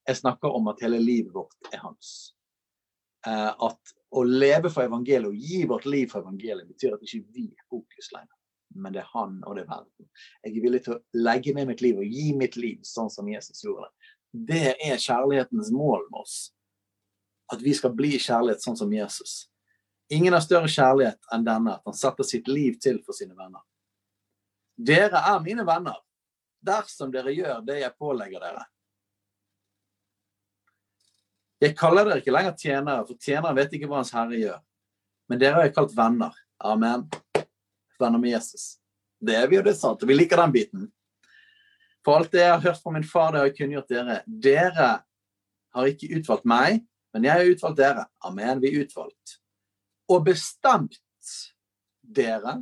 [0.08, 2.34] Jeg snakker om at hele livet vårt er hans.
[3.28, 7.26] Eh, at å leve for evangeliet og gi vårt liv for evangeliet betyr at ikke
[7.36, 8.36] vi er fokus lenger,
[8.80, 10.08] men det er han og det er verden.
[10.46, 13.28] Jeg er villig til å legge ned mitt liv og gi mitt liv sånn som
[13.28, 14.14] Jesus gjorde det.
[14.48, 16.38] Det er kjærlighetens mål med oss.
[17.52, 19.48] At vi skal bli kjærlighet sånn som Jesus.
[20.14, 23.64] Ingen har større kjærlighet enn denne, at han setter sitt liv til for sine venner.
[24.78, 26.00] Dere er mine venner
[26.64, 28.64] dersom dere gjør det jeg pålegger dere.
[31.62, 34.60] Jeg kaller dere ikke lenger tjenere, for tjenere vet ikke hva Hans Herre gjør.
[35.28, 36.36] Men dere har jeg kalt venner.
[36.64, 37.08] Amen.
[37.98, 38.76] Venner med Jesus.
[39.18, 40.04] Det er vi, og det er sant.
[40.04, 40.86] Og vi liker den biten.
[42.06, 44.20] For alt det jeg har hørt fra min far, det har jeg kunngjort dere.
[44.28, 44.92] Dere
[45.76, 48.06] har ikke utvalgt meg, men jeg har utvalgt dere.
[48.30, 48.62] Amen.
[48.62, 49.38] Vi er utvalgt.
[50.14, 51.02] Og bestemt
[52.02, 52.60] dere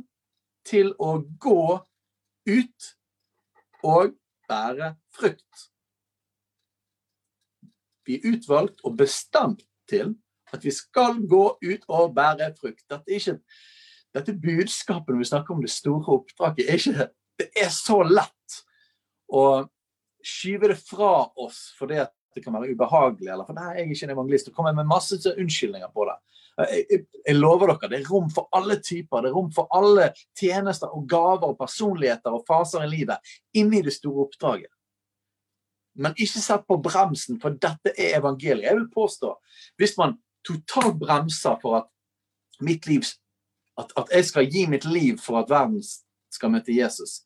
[0.66, 1.62] til å gå
[2.48, 2.92] ut
[3.86, 4.16] og
[4.48, 5.68] bære frukt
[8.06, 10.14] vi er utvalgt og bestemt til
[10.54, 12.84] at vi skal gå ut og bære frukt.
[12.90, 13.38] Dette er ikke
[14.16, 18.60] dette budskapet når vi snakker om det store oppdraget, er ikke, det er så lett
[19.28, 19.66] å
[20.24, 22.00] skyve det fra oss fordi
[22.36, 24.88] det kan være ubehagelig, eller for nei, jeg er ikke en evangelist, og kommer med
[24.88, 26.16] masse unnskyldninger på det.
[26.56, 29.72] Jeg, jeg, jeg, lover dere, det er rom for alle typer, det er rom for
[29.76, 34.72] alle tjenester og gaver og personligheter og faser i livet inni det store oppdraget.
[35.96, 38.68] Men ikke sett på bremsen, for dette er evangeliet.
[38.68, 39.32] Jeg vil påstå,
[39.80, 41.92] hvis man totalt bremser for at
[42.60, 43.04] liv
[43.76, 45.82] at, at jeg skal gi mitt liv for at verden
[46.32, 47.22] skal møte Jesus,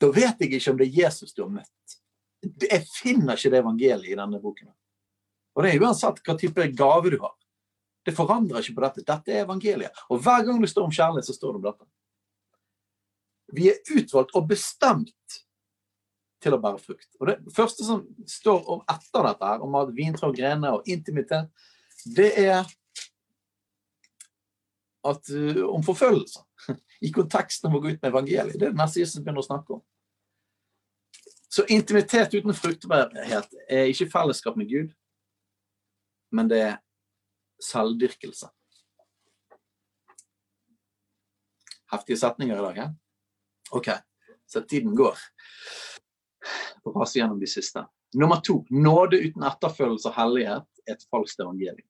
[0.00, 1.98] da vet jeg ikke om det er Jesus du har møtt.
[2.62, 4.70] Jeg finner ikke det evangeliet i denne boken.
[5.58, 7.34] Og det er uansett hva type gave du har.
[8.06, 9.04] Det forandrer ikke på dette.
[9.04, 10.04] Dette er evangeliet.
[10.08, 11.88] Og hver gang det står om kjærlighet, så står det om dette.
[13.58, 15.40] Vi er utvalgt og bestemt
[16.42, 17.08] til å bære frukt.
[17.20, 20.86] Og Det første som står om etter dette, her, om at vintre og grener og
[20.90, 21.50] intimitet,
[22.16, 22.62] det er
[25.04, 26.44] at, uh, om forfølgelse.
[27.06, 28.58] I konteksten om å gå ut med evangeliet.
[28.58, 29.84] Det er det neste Jesus begynner å snakke om.
[31.48, 34.90] Så intimitet uten fruktbarhet er ikke fellesskap med Gud,
[36.30, 36.74] men det er
[37.64, 38.50] selvdyrkelse.
[41.88, 42.88] Heftige setninger i dag, ja?
[43.72, 43.88] OK,
[44.46, 45.16] så tiden går.
[46.84, 47.84] Får passe gjennom de siste.
[48.14, 48.62] Nummer to.
[48.70, 51.88] Nåde uten etterfølgelse og hellighet er et falskt evangelium.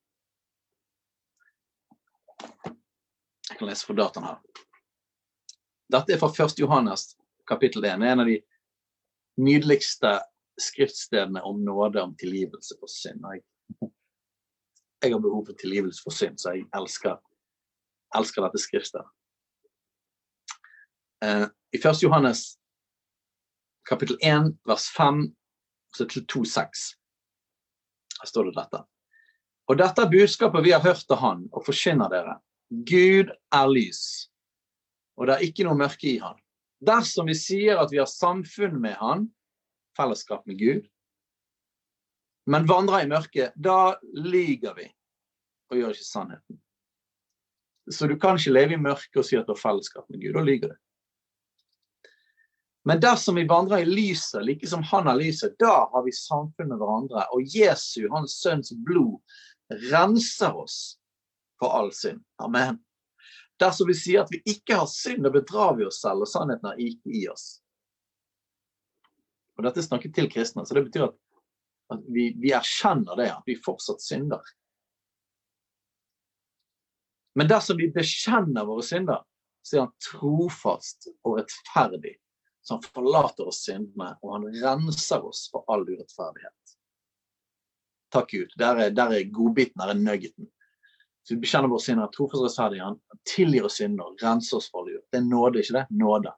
[3.49, 4.65] Jeg kan lese fra dataen her.
[5.89, 6.59] Dette er fra 1.
[6.61, 7.15] Johannes
[7.49, 8.03] kapittel 1.
[8.03, 8.41] En av de
[9.41, 10.19] nydeligste
[10.61, 13.25] skriftstedene om nåde, om tilgivelse for synd.
[13.33, 13.91] Jeg,
[15.05, 17.17] jeg har behov for tilgivelse for synd, så jeg elsker,
[18.19, 19.07] elsker dette skriftet.
[21.25, 22.03] Eh, I 1.
[22.03, 22.58] Johannes
[23.89, 25.25] kapittel 1 vers 5
[25.99, 26.87] til 2,6
[28.19, 28.83] her står det dette.
[29.69, 32.37] Og dette er budskapet vi har hørt av Han og forkynner dere.
[32.69, 34.29] Gud er lys,
[35.17, 36.37] og det er ikke noe mørke i Han.
[36.85, 39.29] Dersom vi sier at vi har samfunn med Han,
[39.99, 40.87] fellesskap med Gud,
[42.49, 44.87] men vandrer i mørket, da lyger vi
[45.69, 46.61] og gjør ikke sannheten.
[47.93, 50.33] Så du kan ikke leve i mørket og si at du har fellesskap med Gud.
[50.37, 50.79] Da lyver du.
[52.89, 56.71] Men dersom vi vandrer i lyset, like som han har lyset, da har vi samfunn
[56.71, 57.27] med hverandre.
[57.37, 59.19] Og Jesu, hans sønns blod,
[59.91, 60.77] renser oss
[61.61, 62.23] for all synd.
[62.41, 62.79] Amen.
[63.61, 66.71] Dersom vi sier at vi ikke har synd, da bedrar vi oss selv, og sannheten
[66.71, 67.59] er ikke i oss.
[69.59, 71.19] Og Dette er snakket til kristne, så det betyr at,
[71.93, 74.49] at vi, vi, erkjenner det, at vi fortsatt synder.
[77.37, 79.21] Men dersom vi bekjenner våre synder,
[79.61, 82.15] så er han trofast og rettferdig.
[82.63, 86.75] Så han forlater oss syndene, og han renser oss for all urettferdighet.
[88.13, 88.53] Takk Gud.
[88.61, 90.49] Der er, der er godbiten, der er nuggeten.
[91.23, 92.81] Så vi bekjenner våre synder, trofast rettferdig.
[92.81, 95.07] Han tilgir oss synder, renser oss for all urett.
[95.13, 95.87] Det er nåde, ikke det?
[96.03, 96.33] Nåde.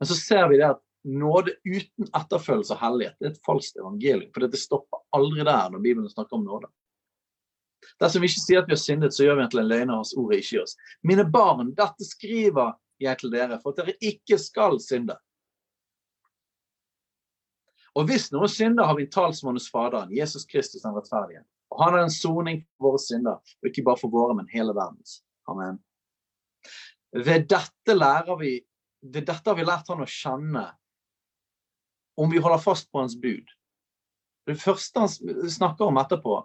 [0.00, 3.80] Men så ser vi det at nåde uten etterfølgelse og hellighet det er et falskt
[3.80, 4.30] evangelium.
[4.34, 6.68] For det stopper aldri der når Bibelen snakker om nåde.
[8.00, 10.12] Dersom vi ikke sier at vi har syndet, så gjør vi til en løgner hans
[10.16, 10.76] ord ikke i oss.
[11.04, 15.16] Mine barn, dette skriver jeg til dere for at dere ikke skal synde.
[17.98, 21.42] Og hvis noen synder, har vi talsmannen talsmann hos Faderen, Jesus Kristus den rettferdige.
[21.74, 24.74] Og han er en soning for våre synder, og ikke bare for våre, men hele
[24.76, 25.20] verdens.
[25.50, 25.80] Amen.
[27.10, 28.58] Ved dette lærer vi
[29.00, 30.66] ved dette har vi lært han å kjenne
[32.20, 33.46] om vi holder fast på hans bud.
[34.48, 36.36] Det første han snakker om etterpå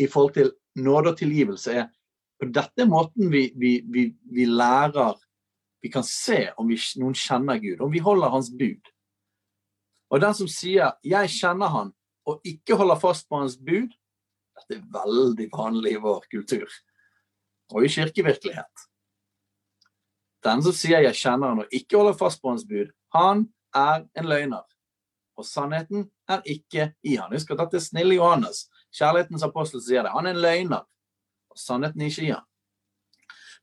[0.00, 1.88] i forhold til nåde og tilgivelse, er
[2.38, 5.16] på dette måten vi, vi, vi, vi lærer
[5.82, 8.88] Vi kan se om noen kjenner Gud, om vi holder hans bud.
[10.10, 11.92] Og den som sier 'jeg kjenner han',
[12.26, 13.94] og ikke holder fast på hans bud,
[14.58, 16.66] dette er veldig vanlig i vår kultur.
[17.70, 18.74] Og i kirkevirkelighet.
[20.42, 24.04] Den som sier 'jeg kjenner han' og ikke holder fast på hans bud, han er
[24.16, 24.64] en løgner.
[25.36, 27.32] Og sannheten er ikke i han.
[27.32, 28.66] Husk at dette er snille Johannes.
[28.90, 30.10] Kjærlighetens apostel sier det.
[30.10, 30.82] Han er en løgner.
[31.58, 32.46] Sannheten i han.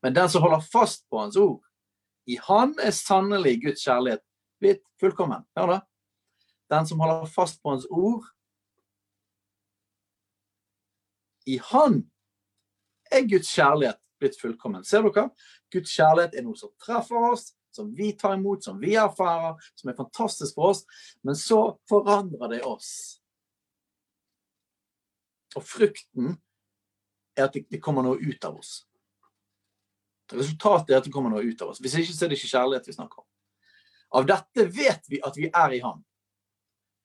[0.03, 1.63] Men den som holder fast på hans ord,
[2.27, 4.21] i han er sannelig Guds kjærlighet
[4.59, 5.45] blitt fullkommen.
[5.57, 5.79] Hør da.
[6.73, 8.25] Den som holder fast på hans ord,
[11.45, 11.99] i Han
[13.11, 14.85] er Guds kjærlighet blitt fullkommen.
[14.85, 15.29] Ser dere?
[15.73, 19.91] Guds kjærlighet er noe som treffer oss, som vi tar imot, som vi erfarer, som
[19.91, 20.81] er fantastisk for oss.
[21.21, 22.89] Men så forandrer det oss.
[25.55, 26.39] Og frukten
[27.35, 28.79] er at det kommer noe ut av oss.
[30.33, 31.81] Resultatet er at det kommer noe ut av oss.
[31.83, 33.27] Hvis ikke så er det ikke kjærlighet vi snakker om.
[34.15, 36.01] Av dette vet vi at vi er i ham.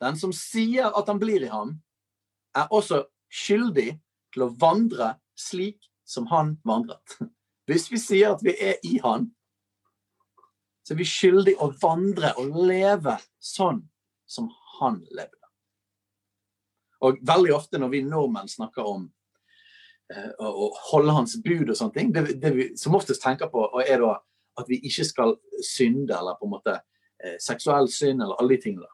[0.01, 1.75] Den som sier at han blir i ham,
[2.57, 3.93] er også skyldig
[4.35, 7.19] til å vandre slik som han vandret.
[7.69, 9.29] Hvis vi sier at vi er i han,
[10.83, 13.85] så er vi skyldig å vandre og leve sånn
[14.26, 15.37] som han levde.
[17.07, 19.07] Og veldig ofte når vi nordmenn snakker om
[20.14, 23.66] eh, å holde hans bud og sånne ting, det, det vi som oftest tenker på,
[23.84, 24.16] er da
[24.61, 28.64] at vi ikke skal synde, eller på en måte eh, seksuell synd, eller alle de
[28.64, 28.90] tingene.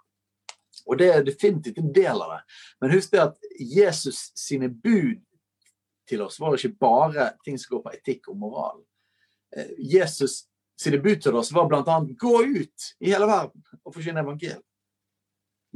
[0.87, 2.43] Og det er definitivt en del av det.
[2.81, 5.23] Men husk det at Jesus sine bud
[6.07, 8.85] til oss var ikke bare ting som går på etikk og moral.
[9.57, 10.45] Eh, Jesus
[10.79, 14.63] sine bud til oss var bl.a.: Gå ut i hele verden og forkynne evangeliet.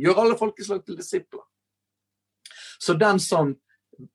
[0.00, 1.42] Gjør alle folkeslag til disipler.
[2.80, 3.56] Så den som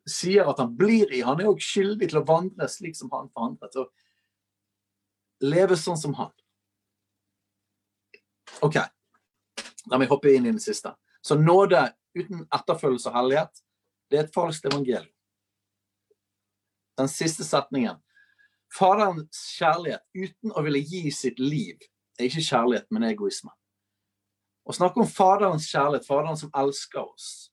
[0.09, 3.29] sier at han blir i, han er òg skyldig til å vandre slik som han
[3.33, 3.75] forandret.
[3.79, 6.31] Og leve sånn som han.
[8.65, 8.79] OK.
[9.91, 10.93] La meg hoppe inn i den siste.
[11.25, 11.81] Så nåde
[12.15, 13.61] uten etterfølgelse og hellighet,
[14.09, 15.11] det er et falskt evangelium.
[16.95, 17.97] Den siste setningen.
[18.71, 21.81] Faderens kjærlighet uten å ville gi sitt liv
[22.19, 23.51] er ikke kjærlighet, men egoisme.
[24.65, 27.51] Å snakke om Faderens kjærlighet, Faderen som elsker oss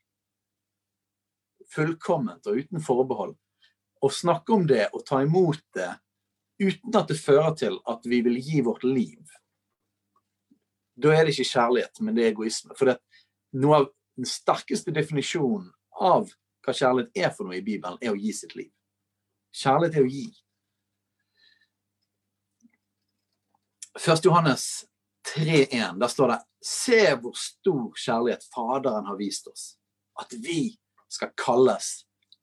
[1.73, 3.37] fullkomment og uten forbehold,
[4.03, 5.91] å snakke om det og ta imot det
[6.63, 9.23] uten at det fører til at vi vil gi vårt liv,
[11.03, 12.77] da er det ikke kjærlighet, men det er egoisme.
[12.79, 12.99] For det,
[13.59, 16.31] noe av den sterkeste definisjonen av
[16.63, 18.71] hva kjærlighet er for noe i Bibelen, er å gi sitt liv.
[19.57, 20.27] Kjærlighet er å gi.
[23.99, 24.25] 1.
[24.25, 24.67] Johannes
[25.35, 29.65] 3,1, der står det Se hvor stor kjærlighet Faderen har vist oss.
[30.21, 30.71] At vi
[31.13, 32.03] skal kalles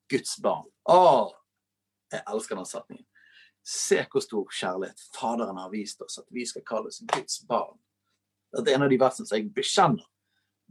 [0.09, 0.67] Guds barn.
[0.89, 1.30] Å,
[2.13, 3.05] jeg elsker den setningen.
[3.70, 7.78] Se hvor stor kjærlighet Faderen har vist oss, at vi skal kalles Guds barn.
[8.55, 10.05] Dette er en av de versene som jeg bekjenner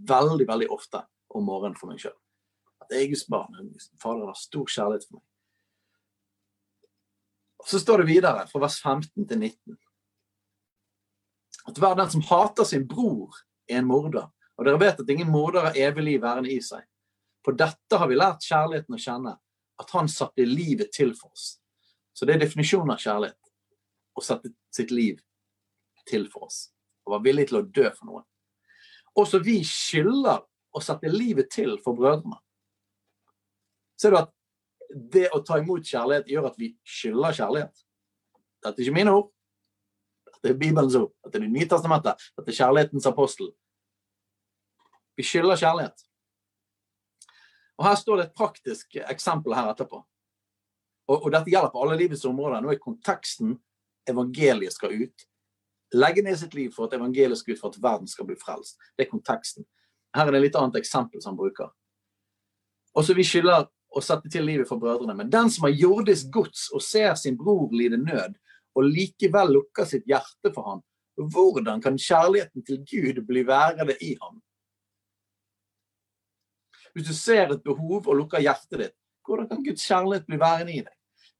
[0.09, 1.03] veldig veldig ofte
[1.34, 2.16] om morgenen for meg sjøl.
[2.82, 3.59] At jeg er Guds barn.
[4.03, 5.26] Faderen har stor kjærlighet for meg.
[7.59, 9.78] Og Så står det videre, fra vers 15 til 19,
[11.68, 13.34] at hver den som hater sin bror,
[13.68, 14.30] er en morder.
[14.57, 16.86] Og dere vet at ingen morder har evig liv værende i seg.
[17.49, 19.30] På dette har vi lært kjærligheten å kjenne,
[19.80, 21.55] at han satte livet til for oss.
[22.12, 23.38] Så det er definisjonen av kjærlighet.
[24.12, 25.22] Å sette sitt liv
[26.11, 26.59] til for oss.
[27.07, 28.26] Og være villig til å dø for noen.
[29.16, 30.42] Også vi skylder
[30.76, 32.36] å sette livet til for brødrene.
[33.96, 34.34] Ser du at
[34.92, 37.84] det å ta imot kjærlighet gjør at vi skylder kjærlighet?
[38.61, 39.30] Dette er ikke mine ord.
[40.34, 41.14] Dette er Bibelens ord.
[41.24, 42.28] Dette er Det nye testamentet.
[42.36, 43.49] Dette er kjærlighetens apostel.
[45.16, 46.07] Vi skylder kjærlighet.
[47.79, 50.03] Og Her står det et praktisk eksempel her etterpå.
[51.09, 52.61] Og, og dette gjelder på alle livets områder.
[52.62, 53.55] Nå er konteksten
[54.11, 55.26] evangeliet skal ut.
[55.95, 58.76] Legge ned sitt liv for at evangeliet skal ut, for at verden skal bli frelst.
[58.97, 59.64] Det er konteksten.
[60.16, 61.70] Her er det et litt annet eksempel som han bruker.
[62.99, 65.14] Også vi skylder å sette til livet for brødrene.
[65.16, 68.37] Men den som har jordisk gods og ser sin bror lide nød,
[68.76, 70.83] og likevel lukker sitt hjerte for ham,
[71.18, 74.43] hvordan kan kjærligheten til Gud bli værende i ham?
[76.95, 80.74] Hvis du ser et behov og lukker hjertet ditt, hvordan kan Guds kjærlighet bli værende
[80.74, 80.95] i deg?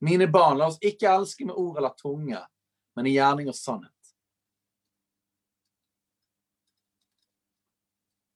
[0.05, 2.41] Mine barn, la oss ikke elske med ord eller tunge,
[2.97, 3.95] men i gjerning og sannhet.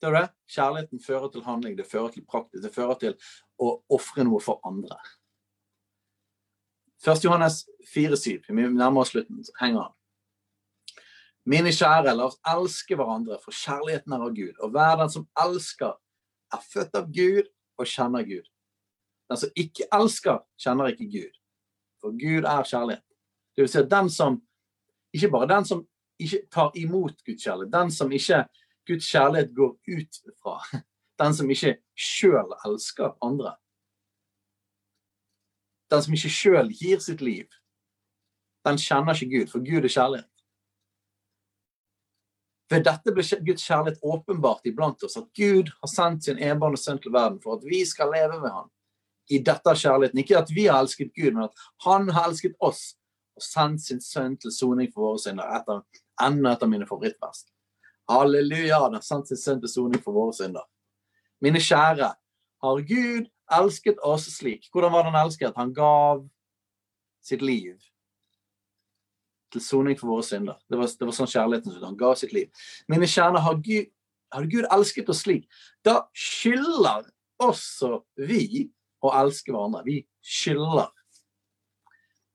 [0.02, 0.28] Det er det.
[0.50, 3.12] Kjærligheten fører til handling, det fører til praktisk, det fører til
[3.62, 4.98] å ofre noe for andre.
[7.02, 7.22] 1.
[7.22, 7.62] Johannes
[7.94, 8.48] 4,7.
[8.48, 9.44] Vi nærmer oss slutten.
[9.44, 9.94] så henger han.
[11.46, 14.58] Mine kjære, la oss elske hverandre, for kjærligheten er av Gud.
[14.62, 15.96] Og hver den som elsker,
[16.52, 17.48] er født av Gud
[17.78, 18.48] og kjenner Gud.
[19.30, 21.38] Den som ikke elsker, kjenner ikke Gud.
[22.02, 23.04] For Gud er kjærlighet.
[23.56, 24.42] Det vil si at den som
[25.12, 25.82] Ikke bare den som
[26.18, 28.46] ikke tar imot Guds kjærlighet, den som ikke
[28.88, 30.54] Guds kjærlighet går ut fra.
[31.20, 33.52] Den som ikke sjøl elsker andre.
[35.92, 37.46] Den som ikke sjøl gir sitt liv.
[38.64, 40.31] Den kjenner ikke Gud, for Gud er kjærlighet.
[42.72, 47.00] Ved dette ble Guds kjærlighet åpenbart iblant oss, at Gud har sendt sin enbårne sønn
[47.02, 48.70] til verden for at vi skal leve med ham.
[49.28, 50.20] I dette er kjærligheten.
[50.22, 52.94] Ikke at vi har elsket Gud, men at han har elsket oss
[53.36, 55.52] og sendt sin sønn til soning for våre synder.
[55.58, 55.84] Etter,
[56.24, 57.44] enda et av mine favorittvers.
[58.10, 60.64] Halleluja, han har sendt sin sønn til soning for våre synder.
[61.44, 62.12] Mine kjære,
[62.62, 64.68] har Gud elsket oss slik?
[64.72, 65.56] Hvordan var det han elsket?
[65.58, 66.24] Han gav
[67.22, 67.76] sitt liv
[69.52, 70.58] til soning for våre synder.
[70.70, 71.84] Det var, det var sånn kjærligheten ut.
[71.84, 72.68] Han ga sitt liv.
[72.90, 73.90] Mine kjerner, har Gud,
[74.32, 75.46] har Gud elsket oss slik?
[75.84, 77.10] Da skylder
[77.42, 78.70] også vi
[79.02, 79.84] å elske hverandre.
[79.86, 80.90] Vi skylder.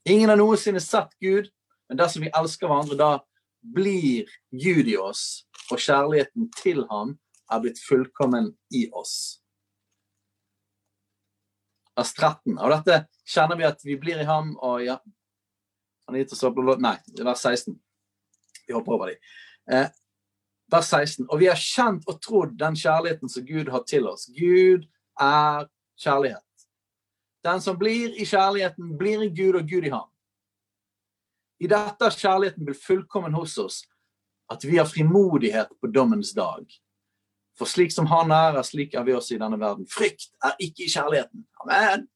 [0.08, 1.50] Ingen har noensinne sett Gud,
[1.90, 3.12] men dersom vi elsker hverandre, da
[3.76, 7.18] blir Gud i oss, og kjærligheten til ham
[7.52, 9.42] er blitt fullkommen i oss.
[11.98, 12.60] Vers 13.
[12.62, 15.00] Av dette kjenner vi at vi blir i ham, og ja,
[16.08, 17.76] han har gitt oss opp Nei, vers 16.
[18.68, 19.18] Vi hopper over de.
[19.76, 19.90] Eh,
[20.72, 21.26] vers 16.
[21.28, 24.30] Og vi har kjent og trodd den kjærligheten som Gud har til oss.
[24.32, 24.88] Gud
[25.20, 25.68] er
[26.00, 26.44] kjærlighet.
[27.44, 30.08] Den som blir i kjærligheten, blir i Gud og Gud i ham.
[31.60, 33.84] I dette er kjærligheten blitt fullkommen hos oss,
[34.52, 36.64] at vi har frimodighet på dommens dag.
[37.58, 39.88] For slik som Han er, er slik er vi også i denne verden.
[39.90, 41.48] Frykt er ikke i kjærligheten.
[41.64, 42.08] Amen.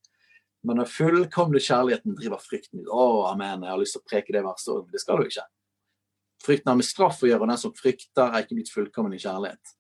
[0.68, 2.90] Men den fullkomne kjærligheten driver frykten ut.
[2.94, 5.30] Å, amen, jeg har lyst til å preke det verset òg, men det skal du
[5.30, 5.46] ikke.
[6.42, 9.22] Frykten har med straff å gjøre, og den som frykter, er ikke blitt fullkommen i
[9.22, 9.74] kjærlighet.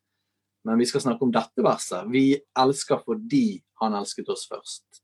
[0.66, 2.10] Men vi skal snakke om dette verset.
[2.14, 2.26] Vi
[2.64, 5.02] elsker fordi han elsket oss først.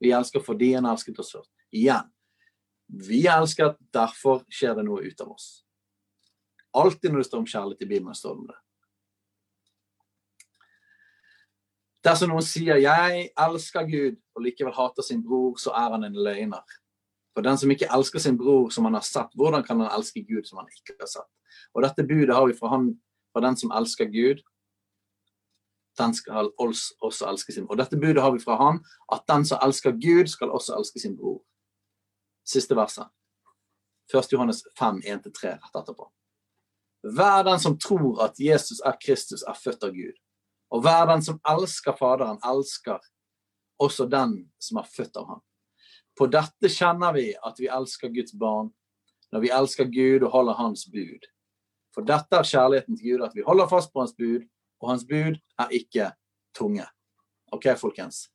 [0.00, 1.52] Vi elsker fordi han elsket oss først.
[1.76, 2.08] Igjen.
[2.86, 5.48] Vi elsker, derfor skjer det noe ut av oss.
[6.76, 8.58] Alltid når det står om kjærlighet i Bibelen, står det om det.
[12.06, 16.14] Dersom noen sier 'jeg elsker Gud' og likevel hater sin bror, så er han en
[16.14, 16.62] løgner.
[17.34, 20.22] For den som ikke elsker sin bror som han har sett, hvordan kan han elske
[20.22, 21.30] Gud som han ikke har sett?
[21.74, 23.00] Og dette budet har vi fra, han,
[23.32, 24.42] fra den som elsker Gud,
[25.98, 27.74] den skal også elske sin bror.
[27.74, 31.00] Og dette budet har vi fra han, at den som elsker Gud, skal også elske
[31.00, 31.42] sin bror.
[32.46, 33.08] Siste verset.
[34.14, 34.32] 1.
[34.32, 36.12] Johannes 5, 1-3 rett etterpå.
[37.16, 40.14] Hver den som tror at Jesus er Kristus, er født av Gud.
[40.74, 42.98] Og hver den som elsker Faderen, elsker
[43.82, 45.42] også den som er født av ham.
[46.16, 48.70] På dette kjenner vi at vi elsker Guds barn,
[49.32, 51.26] når vi elsker Gud og holder Hans bud.
[51.94, 54.46] For dette er kjærligheten til Gud, at vi holder fast på Hans bud,
[54.80, 56.10] og Hans bud er ikke
[56.56, 56.86] tunge.
[57.52, 58.26] OK, folkens.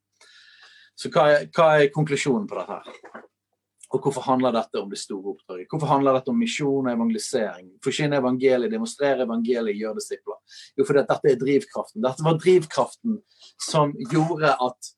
[0.98, 2.78] Så hva er, hva er konklusjonen på dette?
[2.78, 3.28] her?
[3.92, 5.68] Og hvorfor handler dette om det store oppdraget?
[5.72, 7.70] Hvorfor handler dette om misjon og evangelisering?
[7.84, 10.38] Forkynne evangeliet, demonstrere evangeliet, gjøre disipler?
[10.80, 12.04] Jo, fordi dette er drivkraften.
[12.06, 13.18] Dette var drivkraften
[13.70, 14.94] som gjorde at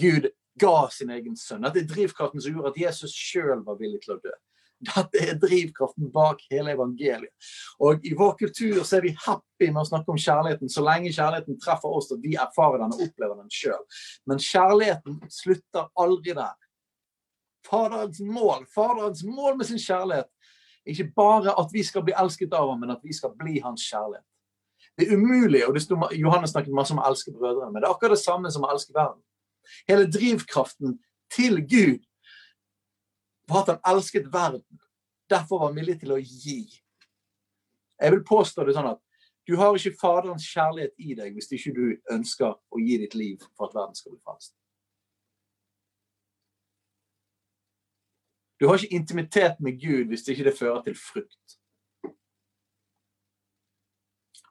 [0.00, 0.30] Gud
[0.60, 1.66] ga sin egen sønn.
[1.66, 4.32] Dette er drivkraften som gjorde at Jesus sjøl var villig til å dø.
[4.80, 7.52] Dette er drivkraften bak hele evangeliet.
[7.84, 11.12] Og I vår kultur så er vi happy med å snakke om kjærligheten så lenge
[11.12, 13.82] kjærligheten treffer oss og vi erfarer den og opplever den sjøl.
[14.30, 16.56] Men kjærligheten slutter aldri der.
[17.66, 20.28] Faderens mål, Faderens mål med sin kjærlighet.
[20.86, 23.84] Ikke bare at vi skal bli elsket av ham, men at vi skal bli hans
[23.84, 24.26] kjærlighet.
[24.98, 27.88] Det er umulig, og det stod, Johannes snakket masse om å elske brødrene, men det
[27.88, 29.20] er akkurat det samme som å elske verden.
[29.88, 30.96] Hele drivkraften
[31.32, 32.06] til Gud
[33.48, 34.80] var at han elsket verden.
[35.30, 36.64] Derfor var han villig til å gi.
[38.00, 39.00] Jeg vil påstå det sånn at
[39.48, 41.84] du har ikke Faderens kjærlighet i deg hvis ikke du
[42.14, 44.54] ønsker å gi ditt liv for at verden skal bli frelst.
[48.60, 51.56] Du har ikke intimitet med Gud hvis det ikke det fører til frukt.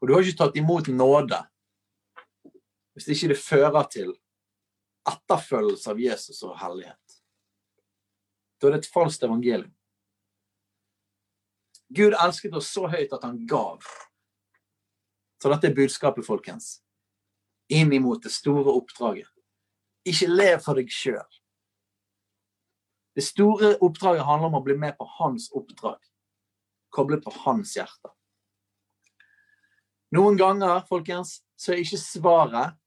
[0.01, 1.39] Og du har ikke tatt imot nåde
[2.93, 4.10] hvis det ikke det fører til
[5.07, 7.20] etterfølgelse av Jesus og hellighet.
[8.60, 9.72] Da er det et falskt evangelium.
[11.95, 13.86] Gud elsket oss så høyt at han gav.
[15.41, 16.82] Så dette er budskapet, folkens.
[17.72, 19.30] Inn imot det store oppdraget.
[20.05, 21.39] Ikke lev for deg sjøl.
[23.16, 25.99] Det store oppdraget handler om å bli med på hans oppdrag.
[26.93, 28.14] Koblet på hans hjerte.
[30.16, 32.78] Noen ganger, folkens, så er ikke svaret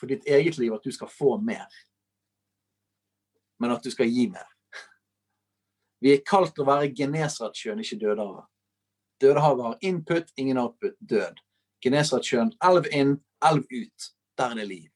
[0.00, 1.66] for ditt eget liv at du skal få mer,
[3.62, 4.48] men at du skal gi mer.
[6.02, 8.44] Vi er kalt å være Genesaretsjøen, ikke Dødehavet.
[9.22, 11.38] Dødehavet har input, ingen output, død.
[11.84, 13.14] Genesaretsjøen, elv inn,
[13.44, 14.10] elv ut.
[14.36, 14.90] Der er det liv.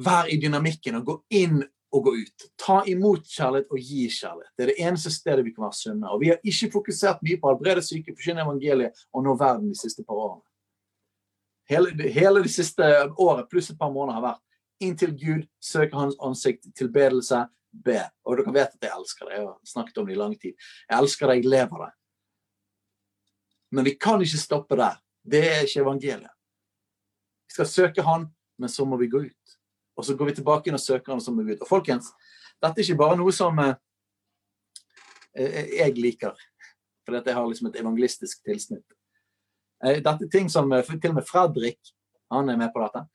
[0.00, 1.60] Vær i dynamikken og gå inn
[1.90, 2.48] å gå ut.
[2.60, 4.52] Ta imot kjærlighet og gi kjærlighet.
[4.56, 6.10] Det er det eneste stedet vi kan være sunne.
[6.12, 9.72] Og vi har ikke fokusert mye på å helbrede syke, forkynne evangeliet og nå verden
[9.72, 10.44] de siste par årene.
[11.68, 12.84] Hele, hele det siste
[13.20, 14.44] året pluss et par måneder har vært
[14.84, 17.42] inntil Gud, søke hans ansikt, tilbedelse,
[17.84, 18.00] be.
[18.24, 19.36] Og dere vet at jeg elsker det.
[19.36, 20.54] Jeg har snakket om det i lang tid.
[20.88, 21.92] Jeg elsker det, jeg lever det.
[23.76, 24.96] Men vi kan ikke stoppe der.
[25.28, 26.34] Det er ikke evangeliet.
[27.48, 28.28] Vi skal søke Han,
[28.58, 29.57] men så må vi gå ut.
[29.98, 31.62] Og så går vi tilbake inn og søker han som er Gud.
[31.64, 32.12] Og folkens,
[32.62, 33.74] dette er ikke bare noe som eh,
[35.34, 36.38] eh jeg liker,
[37.06, 38.86] fordi jeg har liksom et evangelistisk tilsnitt.
[39.84, 41.94] Eh, dette er ting som eh, til og med Fredrik
[42.30, 43.06] han er med på dette.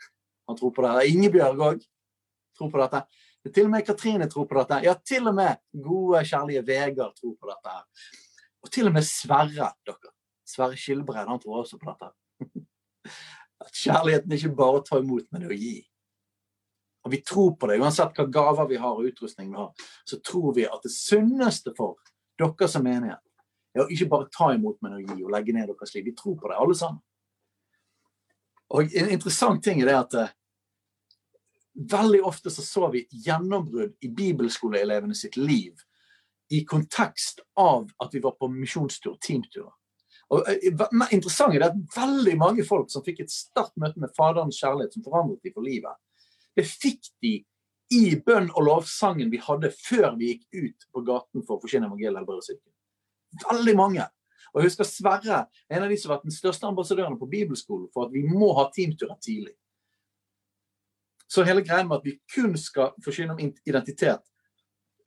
[0.47, 1.07] Han tror på det.
[1.13, 1.85] Ingebjørg òg
[2.57, 3.03] tror på dette.
[3.53, 4.81] Til og med Katrine tror på dette.
[4.87, 7.75] Ja, til og med gode, kjærlige Vegard tror på dette.
[8.63, 10.13] Og til og med Sverre, dere.
[10.47, 12.11] Sverre Skilbred, han tror også på dette.
[13.63, 15.81] At kjærligheten er ikke bare å ta imot, men å gi.
[17.03, 19.71] Og vi tror på det, uansett hva gaver vi har og utrustning vi har,
[20.07, 21.97] så tror vi at det sunneste for
[22.39, 23.19] dere som menighet
[23.73, 26.05] er å ikke bare ta imot, men å gi og legge ned deres liv.
[26.05, 27.01] Vi tror på det, alle sammen.
[28.73, 30.33] Og En interessant ting er det at uh,
[31.91, 35.81] veldig ofte så så vi gjennombrudd i bibelskoleelevene sitt liv
[36.53, 39.73] i kontekst av at vi var på misjonstur, teamturer.
[40.33, 44.13] Og uh, Interessant er det at veldig mange folk som fikk et sterkt møte med
[44.17, 45.97] Faderens kjærlighet, som forandret dem for livet,
[46.57, 47.37] det fikk de
[47.93, 51.89] i bønn og lovsangen vi hadde før vi gikk ut på gaten for å forsyne
[51.89, 52.69] evangeliet eller syke.
[53.43, 54.05] Veldig mange.
[54.53, 55.39] Og jeg husker Sverre,
[55.69, 58.51] en av de som har vært den største ambassadørene på bibelskolen for at vi må
[58.57, 59.55] ha teamturer tidlig.
[61.29, 64.21] Så hele greia med at vi kun skal forsyne om identitet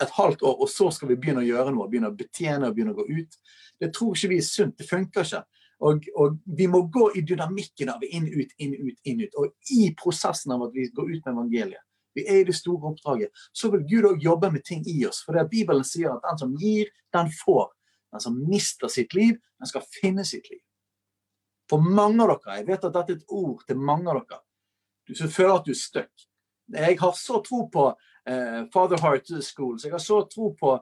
[0.03, 2.75] et halvt år, og så skal vi begynne å gjøre noe, begynne å betjene og
[2.77, 3.39] begynne å gå ut,
[3.81, 4.75] det tror ikke vi er sunt.
[4.77, 5.45] Det funker ikke.
[5.85, 9.35] Og, og, vi må gå i dynamikken av inn, ut, inn, ut, inn, ut.
[9.41, 11.83] Og i prosessen av at vi går ut med evangeliet,
[12.17, 15.21] vi er i det store oppdraget, så vil Gud òg jobbe med ting i oss.
[15.25, 17.69] For det er Bibelen sier at den som gir, den får.
[18.15, 20.63] Den som mister sitt liv, den skal finne sitt liv.
[21.69, 24.41] For mange av dere, jeg vet at dette er et ord til mange av dere,
[25.07, 26.25] Du føler at du er stuck.
[26.73, 27.85] Jeg har så tro på
[28.27, 29.85] eh, Father Heart Schools.
[29.85, 30.73] Jeg har så tro på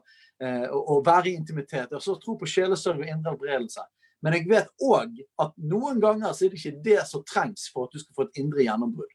[0.41, 1.91] eh, å, å, være i intimitet.
[1.91, 3.85] Jeg har så tro på sjelesørg og indre helbredelse.
[4.23, 7.87] Men jeg vet òg at noen ganger så er det ikke det som trengs for
[7.87, 9.11] at du skal få et indre gjennombrudd.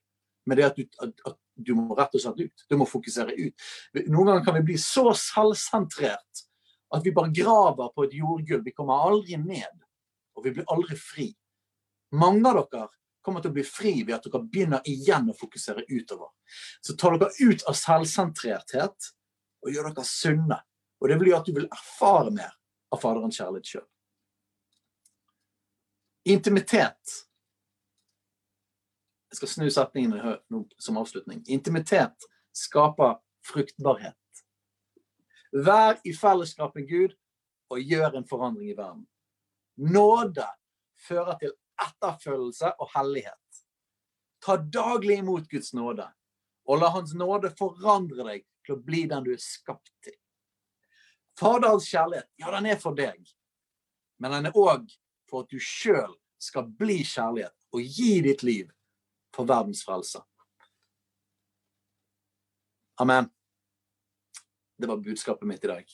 [0.46, 2.64] Men det at du, at, at du må rett og slett ut.
[2.68, 3.66] Du må fokusere ut.
[4.06, 6.46] Noen ganger kan vi bli så selvsentrert
[6.90, 8.64] at vi bare graver på et jordgulv.
[8.64, 9.84] Vi kommer aldri ned.
[10.36, 11.28] Og vi blir aldri fri.
[12.16, 12.88] Mange av dere
[13.22, 16.32] kommer til å bli fri ved at dere begynner igjen å fokusere utover.
[16.80, 19.10] Så tar dere ut av selvsentrerthet
[19.60, 20.60] og gjør dere sunne.
[21.00, 22.54] Og det vil gjøre at du vil erfare mer
[22.90, 23.86] av Faderens kjærlighet sjøl.
[26.30, 27.16] Intimitet.
[29.30, 30.36] Jeg skal snu setningen
[30.78, 31.42] som avslutning.
[31.50, 34.16] Intimitet skaper fruktbarhet.
[35.50, 37.16] Vær i fellesskap med Gud
[37.70, 39.06] og gjør en forandring i verden.
[39.80, 40.46] Nåde
[41.00, 43.62] fører til etterfølgelse og hellighet.
[44.44, 46.06] Ta daglig imot Guds nåde,
[46.64, 50.16] og la Hans nåde forandre deg til å bli den du er skapt til.
[51.38, 53.20] Faderens kjærlighet, ja, den er for deg,
[54.20, 54.90] men den er òg
[55.30, 58.70] for at du sjøl skal bli kjærlighet og gi ditt liv
[59.36, 60.22] for verdens frelse.
[63.00, 63.30] Amen.
[64.80, 65.84] Det var budskapet mitt i dag.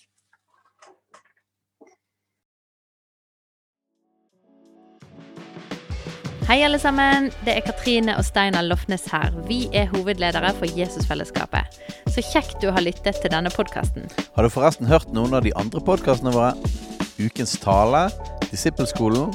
[6.47, 7.33] Hei, alle sammen.
[7.43, 9.35] Det er Katrine og Steinar Lofnes her.
[9.49, 11.81] Vi er hovedledere for Jesusfellesskapet.
[12.15, 14.07] Så kjekt du har lyttet til denne podkasten.
[14.37, 16.55] Har du forresten hørt noen av de andre podkastene våre?
[17.19, 18.07] Ukens tale,
[18.53, 19.35] Disippelskolen,